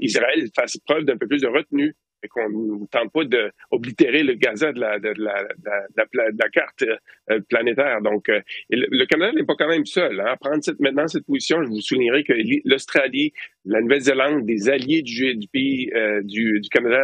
Israël 0.00 0.48
fasse 0.54 0.76
preuve 0.78 1.04
d'un 1.04 1.16
peu 1.16 1.26
plus 1.26 1.40
de 1.40 1.48
retenue 1.48 1.94
et 2.24 2.28
qu'on 2.28 2.48
ne 2.48 2.86
tente 2.86 3.12
pas 3.12 3.24
d'oblitérer 3.24 4.22
le 4.22 4.34
Gaza 4.34 4.72
de 4.72 4.80
la, 4.80 4.98
la, 4.98 6.48
carte 6.48 6.84
euh, 7.30 7.40
planétaire. 7.48 8.00
Donc, 8.00 8.28
euh, 8.28 8.40
le, 8.70 9.04
Canada 9.04 9.32
n'est 9.32 9.44
pas 9.44 9.56
quand 9.56 9.68
même 9.68 9.84
seul 9.84 10.20
hein, 10.20 10.26
à 10.28 10.36
prendre 10.36 10.64
cette, 10.64 10.80
maintenant 10.80 11.06
cette 11.06 11.26
position. 11.26 11.62
Je 11.62 11.68
vous 11.68 11.82
soulignerai 11.82 12.24
que 12.24 12.32
l'Australie, 12.64 13.32
la 13.64 13.80
Nouvelle-Zélande, 13.80 14.44
des 14.44 14.68
alliés 14.68 15.02
du, 15.02 15.36
pays 15.52 15.90
euh, 15.94 16.20
du, 16.22 16.60
du, 16.60 16.68
Canada 16.68 16.98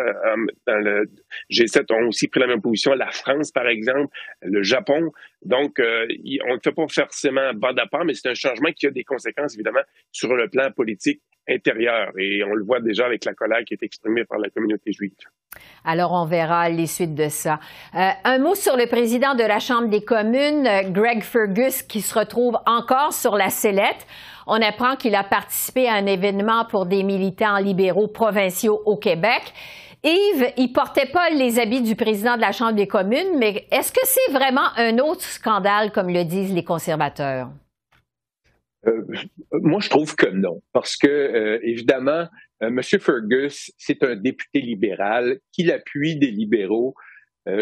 dans 0.67 0.79
le 0.79 1.11
G7 1.51 1.93
ont 1.95 2.09
aussi 2.09 2.29
pris 2.29 2.41
la 2.41 2.47
même 2.47 2.61
position. 2.61 2.93
La 2.93 3.11
France, 3.11 3.51
par 3.51 3.67
exemple, 3.67 4.15
le 4.43 4.63
Japon. 4.63 5.11
Donc, 5.43 5.81
on 5.81 6.55
ne 6.55 6.61
fait 6.63 6.73
pas 6.73 6.87
forcément 6.89 7.53
bas 7.55 7.73
à 7.77 7.87
part, 7.87 8.05
mais 8.05 8.15
c'est 8.15 8.29
un 8.29 8.35
changement 8.35 8.71
qui 8.73 8.87
a 8.87 8.91
des 8.91 9.05
conséquences, 9.05 9.55
évidemment, 9.55 9.81
sur 10.13 10.35
le 10.35 10.49
plan 10.49 10.71
politique 10.71 11.23
intérieure. 11.49 12.13
Et 12.19 12.45
on 12.45 12.55
le 12.55 12.65
voit 12.65 12.81
déjà 12.81 13.07
avec 13.07 13.25
la 13.25 13.35
colère 13.35 13.65
qui 13.65 13.75
est 13.75 13.83
exprimée 13.83 14.25
par 14.25 14.39
la 14.39 14.51
communauté 14.51 14.93
juive. 14.93 15.13
Alors, 15.85 16.13
on 16.13 16.27
verra 16.27 16.69
les 16.69 16.87
suites 16.87 17.15
de 17.15 17.29
ça. 17.29 17.59
Euh, 17.95 18.11
un 18.25 18.39
mot 18.39 18.55
sur 18.55 18.77
le 18.77 18.87
président 18.87 19.35
de 19.35 19.43
la 19.43 19.59
Chambre 19.59 19.89
des 19.89 20.05
communes, 20.05 20.69
Greg 20.93 21.23
Fergus, 21.23 21.83
qui 21.83 22.03
se 22.03 22.17
retrouve 22.17 22.57
encore 22.67 23.13
sur 23.13 23.37
la 23.37 23.51
sellette. 23.51 24.07
On 24.47 24.61
apprend 24.61 24.97
qu'il 24.97 25.15
a 25.15 25.25
participé 25.25 25.89
à 25.89 25.95
un 25.95 26.07
événement 26.07 26.65
pour 26.65 26.87
des 26.87 27.03
militants 27.03 27.59
libéraux 27.59 28.09
provinciaux 28.09 28.83
au 28.85 28.97
Québec. 28.97 29.53
Yves, 30.03 30.53
il 30.57 30.73
portait 30.73 31.11
pas 31.13 31.29
les 31.31 31.59
habits 31.59 31.83
du 31.83 31.95
président 31.95 32.37
de 32.37 32.41
la 32.41 32.53
Chambre 32.53 32.73
des 32.73 32.87
communes, 32.87 33.39
mais 33.39 33.67
est-ce 33.71 33.93
que 33.93 34.01
c'est 34.05 34.33
vraiment 34.33 34.75
un 34.77 34.99
autre 34.99 35.23
scandale, 35.23 35.93
comme 35.93 36.09
le 36.09 36.25
disent 36.25 36.55
les 36.55 36.65
conservateurs? 36.65 37.51
Euh, 38.87 39.03
moi, 39.53 39.81
je 39.81 39.91
trouve 39.91 40.15
que 40.17 40.29
non, 40.29 40.63
parce 40.73 40.97
que 40.97 41.07
euh, 41.07 41.59
évidemment, 41.63 42.27
euh, 42.63 42.69
M. 42.69 42.81
Fergus, 42.83 43.71
c'est 43.77 44.03
un 44.03 44.17
député 44.17 44.61
libéral 44.61 45.39
qui 45.53 45.65
l'appuie 45.65 46.17
des 46.17 46.31
libéraux. 46.31 46.95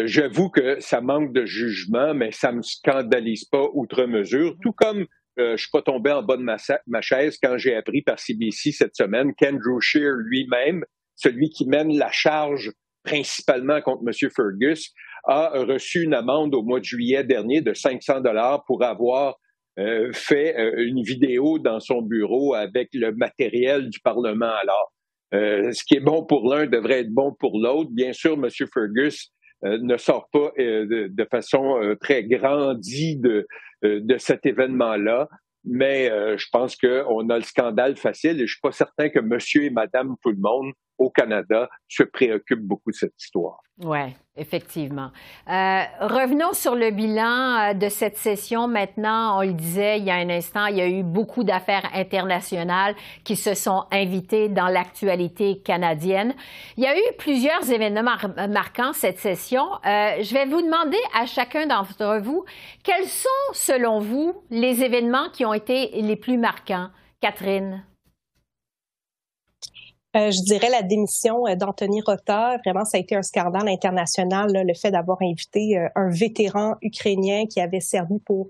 J'avoue 0.05 0.49
que 0.49 0.79
ça 0.81 0.99
manque 1.01 1.33
de 1.33 1.45
jugement, 1.45 2.13
mais 2.13 2.31
ça 2.31 2.51
me 2.51 2.61
scandalise 2.61 3.45
pas 3.45 3.65
outre 3.73 4.05
mesure. 4.05 4.55
Tout 4.61 4.73
comme 4.73 5.07
je 5.39 5.57
suis 5.57 5.71
pas 5.71 5.81
tombé 5.81 6.11
en 6.11 6.21
bas 6.21 6.37
de 6.37 6.43
ma, 6.43 7.01
chaise 7.01 7.37
quand 7.41 7.57
j'ai 7.57 7.75
appris 7.75 8.01
par 8.01 8.19
CBC 8.19 8.71
cette 8.71 8.95
semaine 8.95 9.33
qu'Andrew 9.35 9.79
Scheer 9.79 10.13
lui-même, 10.15 10.83
celui 11.15 11.49
qui 11.49 11.67
mène 11.67 11.97
la 11.97 12.11
charge 12.11 12.71
principalement 13.03 13.81
contre 13.81 14.03
M. 14.05 14.29
Fergus, 14.35 14.93
a 15.25 15.49
reçu 15.63 16.03
une 16.03 16.13
amende 16.13 16.55
au 16.55 16.63
mois 16.63 16.79
de 16.79 16.85
juillet 16.85 17.23
dernier 17.23 17.61
de 17.61 17.73
500 17.73 18.21
dollars 18.21 18.63
pour 18.65 18.83
avoir 18.83 19.37
euh, 19.79 20.11
fait 20.13 20.57
euh, 20.57 20.85
une 20.85 21.03
vidéo 21.03 21.57
dans 21.59 21.79
son 21.79 22.01
bureau 22.01 22.53
avec 22.53 22.89
le 22.93 23.13
matériel 23.13 23.89
du 23.89 23.99
Parlement. 24.01 24.53
Alors, 24.61 24.91
euh, 25.33 25.71
ce 25.71 25.83
qui 25.83 25.95
est 25.95 26.01
bon 26.01 26.25
pour 26.25 26.53
l'un 26.53 26.65
devrait 26.65 27.01
être 27.01 27.13
bon 27.13 27.33
pour 27.39 27.59
l'autre. 27.59 27.89
Bien 27.93 28.11
sûr, 28.11 28.33
M. 28.33 28.49
Fergus 28.73 29.31
ne 29.63 29.97
sort 29.97 30.29
pas 30.31 30.51
de, 30.57 31.27
façon 31.29 31.95
très 32.01 32.23
grandie 32.23 33.17
de, 33.17 33.47
de 33.83 34.17
cet 34.17 34.45
événement-là. 34.45 35.27
Mais 35.65 36.09
je 36.37 36.45
pense 36.51 36.75
qu'on 36.75 37.29
a 37.29 37.37
le 37.37 37.43
scandale 37.43 37.95
facile 37.97 38.41
et 38.41 38.47
je 38.47 38.53
suis 38.53 38.61
pas 38.61 38.71
certain 38.71 39.09
que 39.09 39.19
monsieur 39.19 39.63
et 39.63 39.69
madame 39.69 40.15
tout 40.21 40.31
le 40.31 40.37
monde 40.39 40.71
au 40.99 41.09
Canada 41.09 41.69
se 41.87 42.03
préoccupent 42.03 42.67
beaucoup 42.67 42.91
de 42.91 42.95
cette 42.95 43.19
histoire. 43.19 43.61
Oui, 43.81 44.13
effectivement. 44.35 45.11
Euh, 45.47 45.83
revenons 46.01 46.51
sur 46.51 46.75
le 46.75 46.91
bilan 46.91 47.69
euh, 47.69 47.73
de 47.73 47.87
cette 47.87 48.17
session 48.17 48.67
maintenant. 48.67 49.39
On 49.39 49.41
le 49.41 49.53
disait 49.53 49.99
il 49.99 50.03
y 50.03 50.11
a 50.11 50.15
un 50.15 50.29
instant, 50.29 50.65
il 50.65 50.75
y 50.75 50.81
a 50.81 50.87
eu 50.87 51.01
beaucoup 51.01 51.45
d'affaires 51.45 51.89
internationales 51.93 52.93
qui 53.23 53.37
se 53.37 53.53
sont 53.53 53.85
invitées 53.91 54.49
dans 54.49 54.67
l'actualité 54.67 55.61
canadienne. 55.61 56.33
Il 56.75 56.83
y 56.83 56.87
a 56.87 56.97
eu 56.97 57.13
plusieurs 57.17 57.71
événements 57.71 58.17
marquants 58.49 58.91
cette 58.91 59.19
session. 59.19 59.63
Euh, 59.85 60.21
je 60.21 60.33
vais 60.33 60.45
vous 60.45 60.61
demander 60.61 60.99
à 61.17 61.25
chacun 61.25 61.65
d'entre 61.65 62.19
vous, 62.19 62.43
quels 62.83 63.07
sont, 63.07 63.29
selon 63.53 64.01
vous, 64.01 64.33
les 64.49 64.83
événements 64.83 65.29
qui 65.31 65.45
ont 65.45 65.53
été 65.53 66.01
les 66.01 66.17
plus 66.17 66.37
marquants? 66.37 66.89
Catherine. 67.21 67.83
Euh, 70.15 70.31
je 70.31 70.41
dirais 70.41 70.69
la 70.69 70.81
démission 70.81 71.45
euh, 71.45 71.55
d'Anthony 71.55 72.01
Rota. 72.01 72.57
Vraiment, 72.65 72.83
ça 72.83 72.97
a 72.97 72.99
été 72.99 73.15
un 73.15 73.21
scandale 73.21 73.67
international, 73.67 74.51
le 74.51 74.73
fait 74.73 74.89
d'avoir 74.89 75.19
invité 75.21 75.77
euh, 75.77 75.87
un 75.95 76.09
vétéran 76.09 76.75
ukrainien 76.81 77.45
qui 77.45 77.61
avait 77.61 77.79
servi 77.79 78.19
pour 78.25 78.47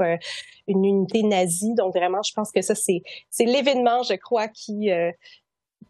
une 0.68 0.86
unité 0.86 1.24
nazie. 1.24 1.74
Donc 1.76 1.94
vraiment, 1.94 2.22
je 2.26 2.32
pense 2.34 2.52
que 2.52 2.62
ça, 2.62 2.76
c'est, 2.76 3.02
l'événement, 3.40 4.04
je 4.04 4.14
crois, 4.14 4.48
qui, 4.48 4.90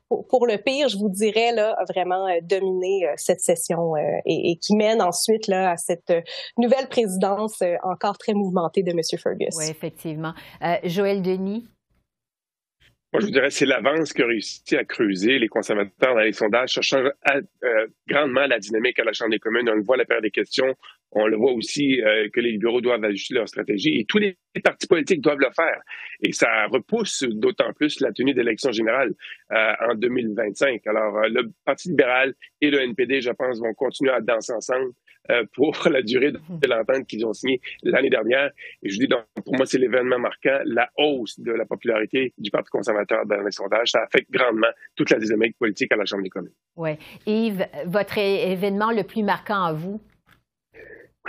pour, 0.07 0.47
le 0.47 0.57
pire, 0.57 0.89
je 0.89 0.97
vous 0.97 1.09
dirais, 1.09 1.51
là, 1.51 1.75
a 1.77 1.83
vraiment 1.85 2.27
dominé 2.41 3.05
cette 3.15 3.41
session 3.41 3.93
et, 4.25 4.57
qui 4.57 4.75
mène 4.75 5.01
ensuite 5.01 5.47
là, 5.47 5.71
à 5.71 5.77
cette 5.77 6.13
nouvelle 6.57 6.87
présidence 6.87 7.61
encore 7.83 8.17
très 8.17 8.33
mouvementée 8.33 8.83
de 8.83 8.91
M. 8.91 8.99
Fergus. 9.21 9.55
Oui, 9.57 9.65
effectivement. 9.69 10.33
Joël 10.83 11.21
Denis. 11.21 11.67
Moi, 13.11 13.21
je 13.21 13.25
vous 13.25 13.31
dirais, 13.31 13.49
c'est 13.49 13.65
l'avance 13.65 14.13
qui 14.13 14.21
a 14.21 14.27
réussi 14.27 14.75
à 14.75 14.85
creuser 14.85 15.39
les 15.39 15.47
conservateurs 15.47 16.13
dans 16.13 16.19
les 16.19 16.31
sondages. 16.31 16.73
Ça 16.73 16.81
change 16.81 17.09
euh, 17.27 17.87
grandement 18.07 18.45
la 18.45 18.59
dynamique 18.59 18.99
à 18.99 19.03
la 19.03 19.13
Chambre 19.13 19.31
des 19.31 19.39
communes. 19.39 19.67
On 19.67 19.73
le 19.73 19.81
voit 19.81 19.95
à 19.95 19.97
la 19.97 20.05
paire 20.05 20.21
des 20.21 20.29
questions. 20.29 20.75
On 21.11 21.25
le 21.25 21.35
voit 21.35 21.53
aussi 21.53 21.99
euh, 22.03 22.29
que 22.31 22.39
les 22.39 22.51
libéraux 22.51 22.81
doivent 22.81 23.03
ajuster 23.03 23.33
leur 23.33 23.49
stratégie 23.49 23.99
et 23.99 24.05
tous 24.05 24.19
les 24.19 24.37
partis 24.63 24.85
politiques 24.85 25.21
doivent 25.21 25.39
le 25.39 25.49
faire. 25.55 25.81
Et 26.21 26.33
ça 26.33 26.67
repousse 26.67 27.23
d'autant 27.23 27.73
plus 27.73 27.99
la 27.99 28.11
tenue 28.11 28.35
d'élections 28.35 28.71
générales 28.71 29.15
euh, 29.53 29.73
en 29.89 29.95
2025. 29.95 30.85
Alors, 30.85 31.21
le 31.29 31.49
Parti 31.65 31.89
libéral 31.89 32.35
et 32.61 32.69
le 32.69 32.79
NPD, 32.81 33.21
je 33.21 33.31
pense, 33.31 33.59
vont 33.59 33.73
continuer 33.73 34.11
à 34.11 34.21
danser 34.21 34.53
ensemble 34.53 34.85
euh, 34.89 34.93
pour 35.53 35.75
la 35.89 36.01
durée 36.01 36.31
de 36.31 36.67
l'entente 36.67 37.07
qu'ils 37.07 37.25
ont 37.25 37.33
signée 37.33 37.61
l'année 37.83 38.09
dernière. 38.09 38.51
Et 38.83 38.89
je 38.89 38.99
dis 38.99 39.07
donc, 39.07 39.23
pour 39.43 39.55
moi, 39.55 39.65
c'est 39.65 39.77
l'événement 39.77 40.19
marquant, 40.19 40.59
la 40.65 40.89
hausse 40.97 41.39
de 41.39 41.51
la 41.51 41.65
popularité 41.65 42.33
du 42.37 42.51
Parti 42.51 42.69
conservateur 42.69 43.25
dans 43.25 43.41
les 43.41 43.51
sondages. 43.51 43.91
Ça 43.91 44.03
affecte 44.03 44.31
grandement 44.31 44.71
toute 44.95 45.09
la 45.09 45.19
dynamique 45.19 45.57
politique 45.57 45.91
à 45.91 45.95
la 45.95 46.05
Chambre 46.05 46.23
des 46.23 46.29
communes. 46.29 46.53
Oui. 46.75 46.91
Yves, 47.25 47.65
votre 47.85 48.17
événement 48.17 48.91
le 48.91 49.03
plus 49.03 49.23
marquant 49.23 49.63
à 49.63 49.73
vous? 49.73 50.01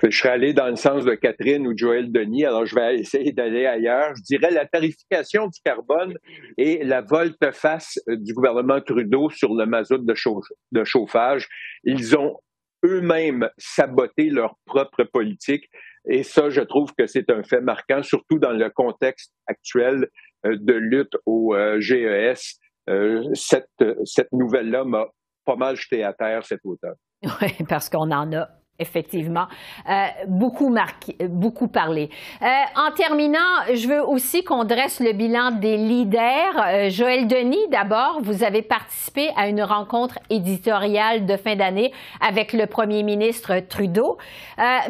je 0.09 0.17
serais 0.17 0.31
allé 0.31 0.53
dans 0.55 0.69
le 0.69 0.77
sens 0.77 1.05
de 1.05 1.15
Catherine 1.15 1.67
ou 1.67 1.77
Joël 1.77 2.11
Denis, 2.11 2.45
alors 2.45 2.65
je 2.65 2.75
vais 2.75 2.99
essayer 3.01 3.33
d'aller 3.33 3.67
ailleurs. 3.67 4.15
Je 4.17 4.23
dirais 4.23 4.51
la 4.51 4.67
tarification 4.67 5.47
du 5.49 5.61
carbone 5.65 6.17
et 6.57 6.83
la 6.85 7.03
volte-face 7.03 7.99
du 8.07 8.33
gouvernement 8.33 8.81
Trudeau 8.81 9.31
sur 9.31 9.55
le 9.55 9.67
mazout 9.67 9.99
de, 9.99 10.85
chauffage. 10.85 11.49
Ils 11.85 12.17
ont 12.17 12.39
eux-mêmes 12.85 13.49
saboté 13.59 14.31
leur 14.31 14.57
propre 14.67 15.05
politique 15.05 15.69
et 16.07 16.23
ça, 16.23 16.49
je 16.51 16.61
trouve 16.61 16.95
que 16.95 17.07
c'est 17.07 17.31
un 17.31 17.43
fait 17.43 17.61
marquant, 17.61 18.03
surtout 18.03 18.39
dans 18.39 18.53
le 18.53 18.71
contexte 18.71 19.33
actuel 19.47 20.09
euh, 20.47 20.57
de 20.59 20.73
lutte 20.73 21.17
au 21.27 21.55
euh, 21.55 21.81
GES. 21.81 22.59
Euh, 22.89 23.29
cette, 23.35 23.69
cette 24.05 24.33
nouvelle-là 24.33 24.85
m'a 24.85 25.07
pas 25.45 25.57
mal 25.57 25.77
jeté 25.77 26.03
à 26.03 26.13
terre 26.13 26.45
cet 26.45 26.61
automne. 26.65 26.97
Oui, 27.43 27.53
parce 27.69 27.91
qu'on 27.91 28.11
en 28.11 28.33
a 28.33 28.49
effectivement, 28.81 29.47
euh, 29.89 30.07
beaucoup 30.27 30.71
marqué, 30.71 31.17
beaucoup 31.29 31.69
parlé. 31.69 32.11
Euh, 32.43 32.47
en 32.77 32.91
terminant, 32.93 33.39
je 33.73 33.87
veux 33.87 34.03
aussi 34.03 34.43
qu'on 34.43 34.65
dresse 34.65 35.01
le 35.01 35.13
bilan 35.13 35.53
des 35.53 35.77
leaders. 35.77 36.57
Euh, 36.67 36.91
Joël 36.91 37.27
Denis, 37.27 37.69
d'abord, 37.71 38.19
vous 38.23 38.43
avez 38.43 38.63
participé 38.63 39.29
à 39.37 39.49
une 39.49 39.63
rencontre 39.63 40.19
éditoriale 40.31 41.27
de 41.27 41.37
fin 41.37 41.55
d'année 41.55 41.93
avec 42.21 42.53
le 42.53 42.67
premier 42.67 43.03
ministre 43.03 43.61
Trudeau. 43.69 44.19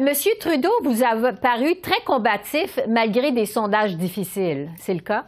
Monsieur 0.01 0.31
Trudeau 0.39 0.71
vous 0.83 1.03
a 1.03 1.33
paru 1.33 1.79
très 1.81 1.99
combatif 2.05 2.79
malgré 2.87 3.31
des 3.31 3.45
sondages 3.45 3.97
difficiles. 3.97 4.69
C'est 4.77 4.93
le 4.93 5.01
cas? 5.01 5.25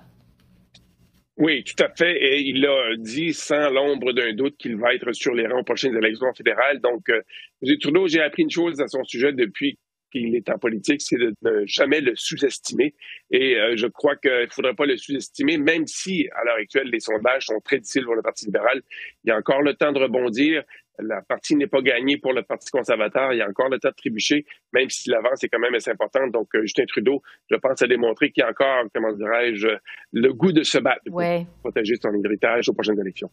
Oui, 1.37 1.63
tout 1.63 1.83
à 1.83 1.89
fait. 1.89 2.15
Et 2.15 2.41
il 2.41 2.65
a 2.65 2.95
dit 2.97 3.33
sans 3.33 3.69
l'ombre 3.69 4.13
d'un 4.13 4.33
doute 4.33 4.55
qu'il 4.57 4.77
va 4.77 4.93
être 4.93 5.11
sur 5.13 5.33
les 5.33 5.47
rangs 5.47 5.61
aux 5.61 5.63
prochaines 5.63 5.95
élections 5.97 6.31
fédérales. 6.33 6.79
Donc, 6.79 7.09
euh, 7.09 7.21
M. 7.63 7.77
Trudeau, 7.79 8.07
j'ai 8.07 8.21
appris 8.21 8.43
une 8.43 8.51
chose 8.51 8.79
à 8.79 8.87
son 8.87 9.03
sujet 9.03 9.33
depuis 9.33 9.79
qu'il 10.11 10.35
est 10.35 10.47
en 10.49 10.59
politique, 10.59 11.01
c'est 11.01 11.17
de 11.17 11.33
ne 11.41 11.65
jamais 11.65 11.99
le 11.99 12.15
sous-estimer. 12.15 12.93
Et 13.31 13.55
euh, 13.55 13.75
je 13.75 13.87
crois 13.87 14.15
qu'il 14.15 14.31
ne 14.31 14.47
faudrait 14.47 14.75
pas 14.75 14.85
le 14.85 14.95
sous-estimer, 14.95 15.57
même 15.57 15.87
si, 15.87 16.29
à 16.35 16.43
l'heure 16.45 16.57
actuelle, 16.57 16.89
les 16.91 16.99
sondages 16.99 17.47
sont 17.47 17.59
très 17.61 17.79
difficiles 17.79 18.05
pour 18.05 18.13
le 18.13 18.21
Parti 18.21 18.45
libéral. 18.45 18.83
Il 19.23 19.29
y 19.29 19.31
a 19.31 19.37
encore 19.37 19.63
le 19.63 19.73
temps 19.73 19.91
de 19.91 19.99
rebondir. 19.99 20.63
La 20.99 21.21
partie 21.21 21.55
n'est 21.55 21.67
pas 21.67 21.81
gagnée 21.81 22.17
pour 22.17 22.33
le 22.33 22.43
Parti 22.43 22.69
conservateur. 22.69 23.33
Il 23.33 23.39
y 23.39 23.41
a 23.41 23.49
encore 23.49 23.69
le 23.69 23.79
temps 23.79 23.89
de 23.89 23.95
trébucher, 23.95 24.45
même 24.73 24.89
si 24.89 25.09
l'avance 25.09 25.43
est 25.43 25.49
quand 25.49 25.59
même 25.59 25.73
assez 25.73 25.89
importante. 25.89 26.31
Donc, 26.31 26.49
euh, 26.55 26.61
Justin 26.61 26.85
Trudeau, 26.85 27.21
je 27.49 27.55
pense, 27.55 27.81
a 27.81 27.87
démontré 27.87 28.31
qu'il 28.31 28.41
y 28.41 28.45
a 28.45 28.49
encore, 28.49 28.83
comment 28.93 29.11
dirais-je, 29.11 29.69
le 30.11 30.33
goût 30.33 30.51
de 30.51 30.61
se 30.61 30.77
battre 30.77 31.01
pour 31.05 31.21
protéger 31.61 31.95
son 32.01 32.13
héritage 32.23 32.69
aux 32.69 32.73
prochaines 32.73 32.99
élections. 32.99 33.31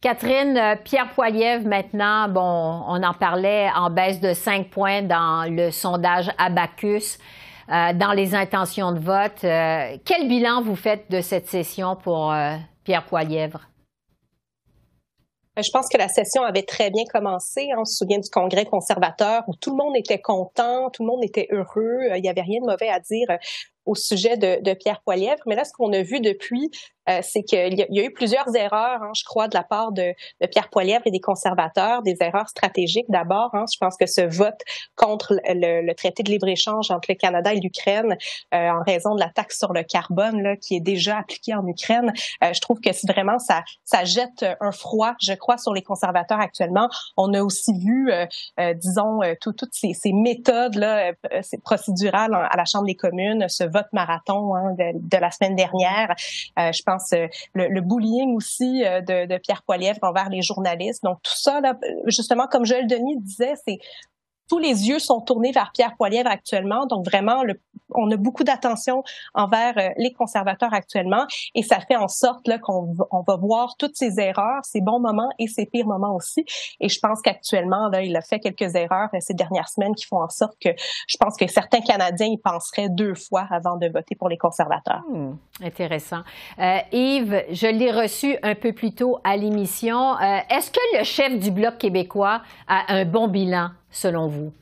Catherine, 0.00 0.56
euh, 0.56 0.76
Pierre 0.84 1.10
Poilievre, 1.10 1.66
maintenant, 1.66 2.28
bon, 2.28 2.40
on 2.40 3.02
en 3.02 3.14
parlait 3.14 3.68
en 3.74 3.90
baisse 3.90 4.20
de 4.20 4.32
5 4.32 4.70
points 4.70 5.02
dans 5.02 5.52
le 5.52 5.70
sondage 5.70 6.30
Abacus. 6.38 7.18
Euh, 7.68 7.92
dans 7.92 8.12
les 8.12 8.34
intentions 8.34 8.90
de 8.90 8.98
vote. 8.98 9.42
quel 9.42 10.26
bilan 10.26 10.60
vous 10.60 10.74
faites 10.74 11.08
de 11.08 11.20
cette 11.20 11.46
session 11.46 11.94
pour 11.94 12.34
Pierre 12.82 13.04
Poilievre? 13.04 13.70
Euh, 15.58 15.62
je 15.62 15.70
pense 15.70 15.88
que 15.88 15.98
la 15.98 16.08
session 16.08 16.42
avait 16.42 16.62
très 16.62 16.90
bien 16.90 17.04
commencé. 17.04 17.68
On 17.76 17.84
se 17.84 17.96
souvient 17.96 18.18
du 18.18 18.30
congrès 18.30 18.64
conservateur 18.64 19.42
où 19.48 19.54
tout 19.54 19.70
le 19.70 19.76
monde 19.76 19.96
était 19.96 20.20
content, 20.20 20.90
tout 20.90 21.02
le 21.02 21.08
monde 21.08 21.24
était 21.24 21.48
heureux. 21.50 22.10
Euh, 22.10 22.16
il 22.16 22.22
n'y 22.22 22.28
avait 22.28 22.42
rien 22.42 22.60
de 22.60 22.66
mauvais 22.66 22.88
à 22.88 23.00
dire 23.00 23.26
euh, 23.30 23.36
au 23.86 23.94
sujet 23.94 24.36
de, 24.36 24.74
Pierre 24.74 25.00
Poilièvre. 25.02 25.42
Mais 25.46 25.56
là, 25.56 25.64
ce 25.64 25.72
qu'on 25.72 25.92
a 25.92 26.02
vu 26.02 26.20
depuis, 26.20 26.70
euh, 27.08 27.20
c'est 27.22 27.42
qu'il 27.42 27.74
y, 27.74 28.00
a 28.00 28.04
eu 28.04 28.12
plusieurs 28.12 28.54
erreurs, 28.54 29.02
hein, 29.02 29.10
je 29.16 29.24
crois, 29.24 29.48
de 29.48 29.56
la 29.56 29.64
part 29.64 29.92
de, 29.92 30.14
Pierre 30.50 30.68
Poilièvre 30.70 31.02
et 31.06 31.10
des 31.10 31.20
conservateurs, 31.20 32.02
des 32.02 32.16
erreurs 32.20 32.48
stratégiques 32.48 33.06
d'abord. 33.08 33.50
Hein. 33.52 33.64
Je 33.72 33.78
pense 33.78 33.96
que 33.96 34.06
ce 34.06 34.20
vote 34.20 34.60
contre 34.96 35.40
le, 35.44 35.92
traité 35.94 36.22
de 36.22 36.30
libre-échange 36.30 36.90
entre 36.90 37.06
le 37.08 37.14
Canada 37.14 37.52
et 37.52 37.60
l'Ukraine, 37.60 38.16
euh, 38.54 38.68
en 38.70 38.82
raison 38.86 39.14
de 39.14 39.20
la 39.20 39.28
taxe 39.28 39.58
sur 39.58 39.72
le 39.72 39.82
carbone 39.82 40.42
là, 40.42 40.56
qui 40.56 40.76
est 40.76 40.80
déjà 40.80 41.18
appliquée 41.18 41.54
en 41.54 41.66
Ukraine, 41.66 42.12
euh, 42.44 42.52
je 42.52 42.60
trouve 42.60 42.80
que 42.80 42.92
c'est 42.92 43.10
vraiment 43.10 43.38
ça, 43.38 43.62
jette 44.04 44.44
un 44.60 44.72
froid, 44.72 45.14
je 45.20 45.32
crois, 45.32 45.58
sur 45.58 45.72
les 45.72 45.82
conservateurs 45.82 46.40
actuellement. 46.40 46.88
On 47.16 47.34
a 47.34 47.42
aussi 47.42 47.72
vu, 47.78 48.10
disons, 48.76 49.20
toutes 49.40 49.64
ces, 49.72 49.94
méthodes 50.12 50.76
là, 50.76 51.12
procédurales 51.64 52.34
à 52.34 52.56
la 52.56 52.64
Chambre 52.64 52.86
des 52.86 52.94
communes, 52.94 53.48
ce 53.48 53.64
vote 53.70 53.86
marathon 53.92 54.54
hein, 54.54 54.74
de, 54.76 55.16
la 55.16 55.30
semaine 55.30 55.56
dernière. 55.56 56.14
je 56.56 56.82
pense 56.82 57.12
euh, 57.12 57.26
le, 57.54 57.80
bullying 57.80 58.36
aussi 58.36 58.84
euh, 58.84 59.00
de, 59.00 59.26
de 59.26 59.38
Pierre 59.38 59.62
Poilievre 59.62 59.98
envers 60.02 60.28
les 60.28 60.42
journalistes. 60.42 61.02
Donc 61.04 61.18
tout 61.22 61.36
ça, 61.36 61.60
là, 61.60 61.74
justement, 62.06 62.46
comme 62.46 62.64
Joël 62.64 62.86
Denis 62.86 63.18
disait, 63.20 63.54
c'est 63.66 63.78
tous 64.50 64.58
les 64.58 64.88
yeux 64.88 64.98
sont 64.98 65.20
tournés 65.20 65.52
vers 65.52 65.70
Pierre 65.72 65.94
Poilievre 65.96 66.28
actuellement. 66.28 66.84
Donc 66.86 67.06
vraiment, 67.06 67.44
on 67.94 68.10
a 68.10 68.16
beaucoup 68.16 68.42
d'attention 68.42 69.04
envers 69.32 69.78
euh, 69.78 69.88
les 69.96 70.12
conservateurs 70.12 70.74
actuellement 70.74 71.24
et 71.54 71.62
ça 71.62 71.78
fait 71.78 71.96
en 71.96 72.08
sorte 72.08 72.48
là 72.48 72.58
qu'on 72.58 72.92
on 73.12 73.22
va 73.22 73.36
voir 73.36 73.76
toutes 73.78 73.94
ces 73.94 74.18
erreurs, 74.18 74.64
ses 74.64 74.80
bons 74.80 74.98
moments 74.98 75.28
et 75.38 75.46
ses 75.46 75.66
pires 75.66 75.86
moments 75.86 76.16
aussi. 76.16 76.44
Et 76.80 76.88
je 76.88 76.98
pense 77.00 77.20
qu'actuellement, 77.22 77.88
là, 77.88 78.02
il 78.02 78.16
a 78.16 78.22
fait 78.22 78.40
quelques 78.40 78.74
erreurs 78.74 79.08
euh, 79.14 79.18
ces 79.20 79.34
dernières 79.34 79.68
semaines 79.68 79.94
qui 79.94 80.04
font 80.04 80.20
en 80.20 80.28
sorte 80.28 80.56
que 80.60 80.70
je 81.06 81.16
pense 81.16 81.36
que 81.36 81.46
certains 81.46 81.80
Canadiens 81.80 82.26
y 82.26 82.38
penseraient 82.38 82.88
deux 82.88 83.14
fois 83.14 83.46
avant 83.50 83.76
de 83.76 83.86
voter 83.86 84.16
pour 84.16 84.28
les 84.28 84.38
conservateurs. 84.38 85.02
Hmm, 85.08 85.34
intéressant. 85.62 86.22
Euh, 86.58 86.78
Yves, 86.90 87.44
je 87.50 87.68
l'ai 87.68 87.92
reçu 87.92 88.36
un 88.42 88.56
peu 88.56 88.72
plus 88.72 88.94
tôt 88.96 89.18
à 89.22 89.36
l'émission. 89.36 90.16
Euh, 90.16 90.38
Est-ce 90.50 90.72
que 90.72 90.98
le 90.98 91.04
chef 91.04 91.38
du 91.38 91.52
Bloc 91.52 91.78
québécois 91.78 92.42
a 92.66 92.92
un 92.92 93.04
bon 93.04 93.28
bilan? 93.28 93.70
Selon 93.90 94.28
vous? 94.28 94.52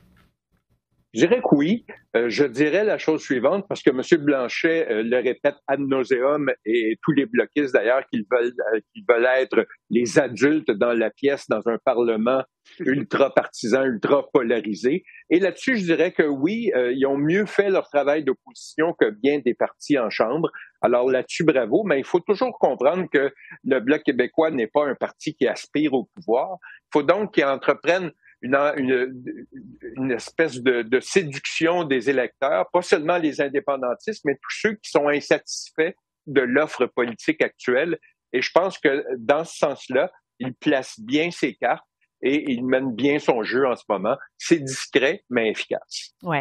Je 1.14 1.20
dirais 1.20 1.40
que 1.40 1.54
oui. 1.54 1.86
Euh, 2.16 2.28
je 2.28 2.44
dirais 2.44 2.84
la 2.84 2.98
chose 2.98 3.22
suivante, 3.22 3.66
parce 3.68 3.82
que 3.82 3.90
M. 3.90 4.24
Blanchet 4.24 4.90
euh, 4.90 5.02
le 5.02 5.16
répète 5.16 5.56
ad 5.66 5.80
nauseum 5.80 6.50
et 6.64 6.96
tous 7.02 7.12
les 7.12 7.26
bloquistes 7.26 7.72
d'ailleurs 7.72 8.04
qu'ils 8.06 8.24
veulent, 8.30 8.52
euh, 8.74 8.80
qu'ils 8.92 9.04
veulent 9.08 9.28
être 9.36 9.66
les 9.90 10.18
adultes 10.18 10.70
dans 10.70 10.92
la 10.92 11.10
pièce 11.10 11.46
dans 11.48 11.66
un 11.66 11.78
Parlement 11.84 12.42
ultra 12.80 13.32
partisan, 13.34 13.84
ultra 13.84 14.26
polarisé. 14.32 15.02
Et 15.30 15.40
là-dessus, 15.40 15.78
je 15.78 15.84
dirais 15.84 16.12
que 16.12 16.22
oui, 16.22 16.70
ils 16.74 17.06
ont 17.06 17.16
mieux 17.16 17.46
fait 17.46 17.70
leur 17.70 17.88
travail 17.88 18.24
d'opposition 18.24 18.92
que 18.92 19.08
bien 19.08 19.38
des 19.38 19.54
partis 19.54 19.98
en 19.98 20.10
Chambre. 20.10 20.50
Alors 20.82 21.10
là-dessus, 21.10 21.44
bravo, 21.44 21.82
mais 21.84 21.98
il 21.98 22.04
faut 22.04 22.20
toujours 22.20 22.58
comprendre 22.58 23.06
que 23.10 23.32
le 23.64 23.80
Bloc 23.80 24.02
québécois 24.02 24.50
n'est 24.50 24.66
pas 24.66 24.86
un 24.86 24.94
parti 24.94 25.34
qui 25.34 25.46
aspire 25.46 25.94
au 25.94 26.10
pouvoir. 26.14 26.58
Il 26.62 26.88
faut 26.92 27.02
donc 27.02 27.32
qu'ils 27.32 27.44
entreprennent 27.44 28.12
une, 28.42 30.12
espèce 30.12 30.60
de, 30.60 30.82
de, 30.82 31.00
séduction 31.00 31.84
des 31.84 32.08
électeurs, 32.08 32.68
pas 32.72 32.82
seulement 32.82 33.18
les 33.18 33.40
indépendantistes, 33.40 34.24
mais 34.24 34.34
tous 34.34 34.56
ceux 34.60 34.74
qui 34.74 34.90
sont 34.90 35.08
insatisfaits 35.08 35.94
de 36.26 36.40
l'offre 36.40 36.86
politique 36.86 37.42
actuelle. 37.42 37.98
Et 38.32 38.42
je 38.42 38.50
pense 38.52 38.78
que 38.78 39.04
dans 39.16 39.44
ce 39.44 39.56
sens-là, 39.56 40.10
il 40.38 40.54
place 40.54 41.00
bien 41.00 41.30
ses 41.30 41.54
cartes 41.54 41.84
et 42.22 42.50
il 42.50 42.64
mène 42.64 42.94
bien 42.94 43.18
son 43.18 43.42
jeu 43.42 43.66
en 43.66 43.76
ce 43.76 43.84
moment. 43.88 44.16
C'est 44.36 44.58
discret, 44.58 45.24
mais 45.30 45.50
efficace. 45.50 46.12
Oui. 46.22 46.38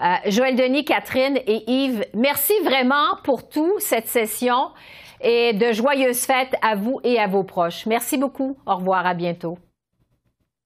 Euh, 0.00 0.14
Joël 0.26 0.56
Denis, 0.56 0.84
Catherine 0.84 1.38
et 1.46 1.64
Yves, 1.70 2.04
merci 2.14 2.52
vraiment 2.64 3.16
pour 3.24 3.48
tout 3.48 3.78
cette 3.78 4.08
session 4.08 4.70
et 5.20 5.52
de 5.52 5.72
joyeuses 5.72 6.24
fêtes 6.24 6.54
à 6.62 6.76
vous 6.76 7.00
et 7.02 7.18
à 7.18 7.26
vos 7.26 7.44
proches. 7.44 7.86
Merci 7.86 8.18
beaucoup. 8.18 8.56
Au 8.66 8.76
revoir. 8.76 9.06
À 9.06 9.14
bientôt. 9.14 9.58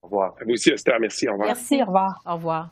Au 0.02 0.06
revoir. 0.06 0.34
À 0.40 0.44
vous 0.44 0.52
aussi, 0.52 0.70
Esther. 0.70 0.96
Merci. 1.00 1.28
Au 1.28 1.32
revoir. 1.32 1.48
Merci. 1.48 1.82
Au 1.82 1.86
revoir. 1.86 2.20
Au 2.26 2.34
revoir. 2.34 2.68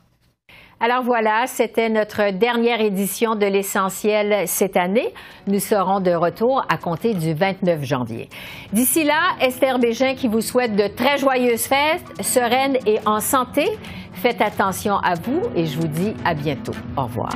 Alors 0.81 1.03
voilà, 1.03 1.45
c'était 1.45 1.89
notre 1.89 2.31
dernière 2.31 2.79
édition 2.79 3.35
de 3.35 3.45
l'essentiel 3.45 4.47
cette 4.47 4.77
année. 4.77 5.13
Nous 5.45 5.59
serons 5.59 5.99
de 5.99 6.11
retour 6.11 6.65
à 6.69 6.77
compter 6.77 7.13
du 7.13 7.33
29 7.33 7.83
janvier. 7.83 8.29
D'ici 8.71 9.03
là, 9.03 9.35
Esther 9.41 9.77
Bégin 9.77 10.15
qui 10.15 10.29
vous 10.29 10.39
souhaite 10.39 10.77
de 10.77 10.87
très 10.87 11.17
joyeuses 11.17 11.65
fêtes, 11.65 12.05
sereines 12.21 12.77
et 12.85 12.99
en 13.05 13.19
santé. 13.19 13.65
Faites 14.13 14.41
attention 14.41 14.95
à 14.97 15.15
vous 15.15 15.41
et 15.53 15.65
je 15.65 15.77
vous 15.77 15.87
dis 15.87 16.13
à 16.23 16.33
bientôt. 16.33 16.73
Au 16.95 17.03
revoir. 17.03 17.31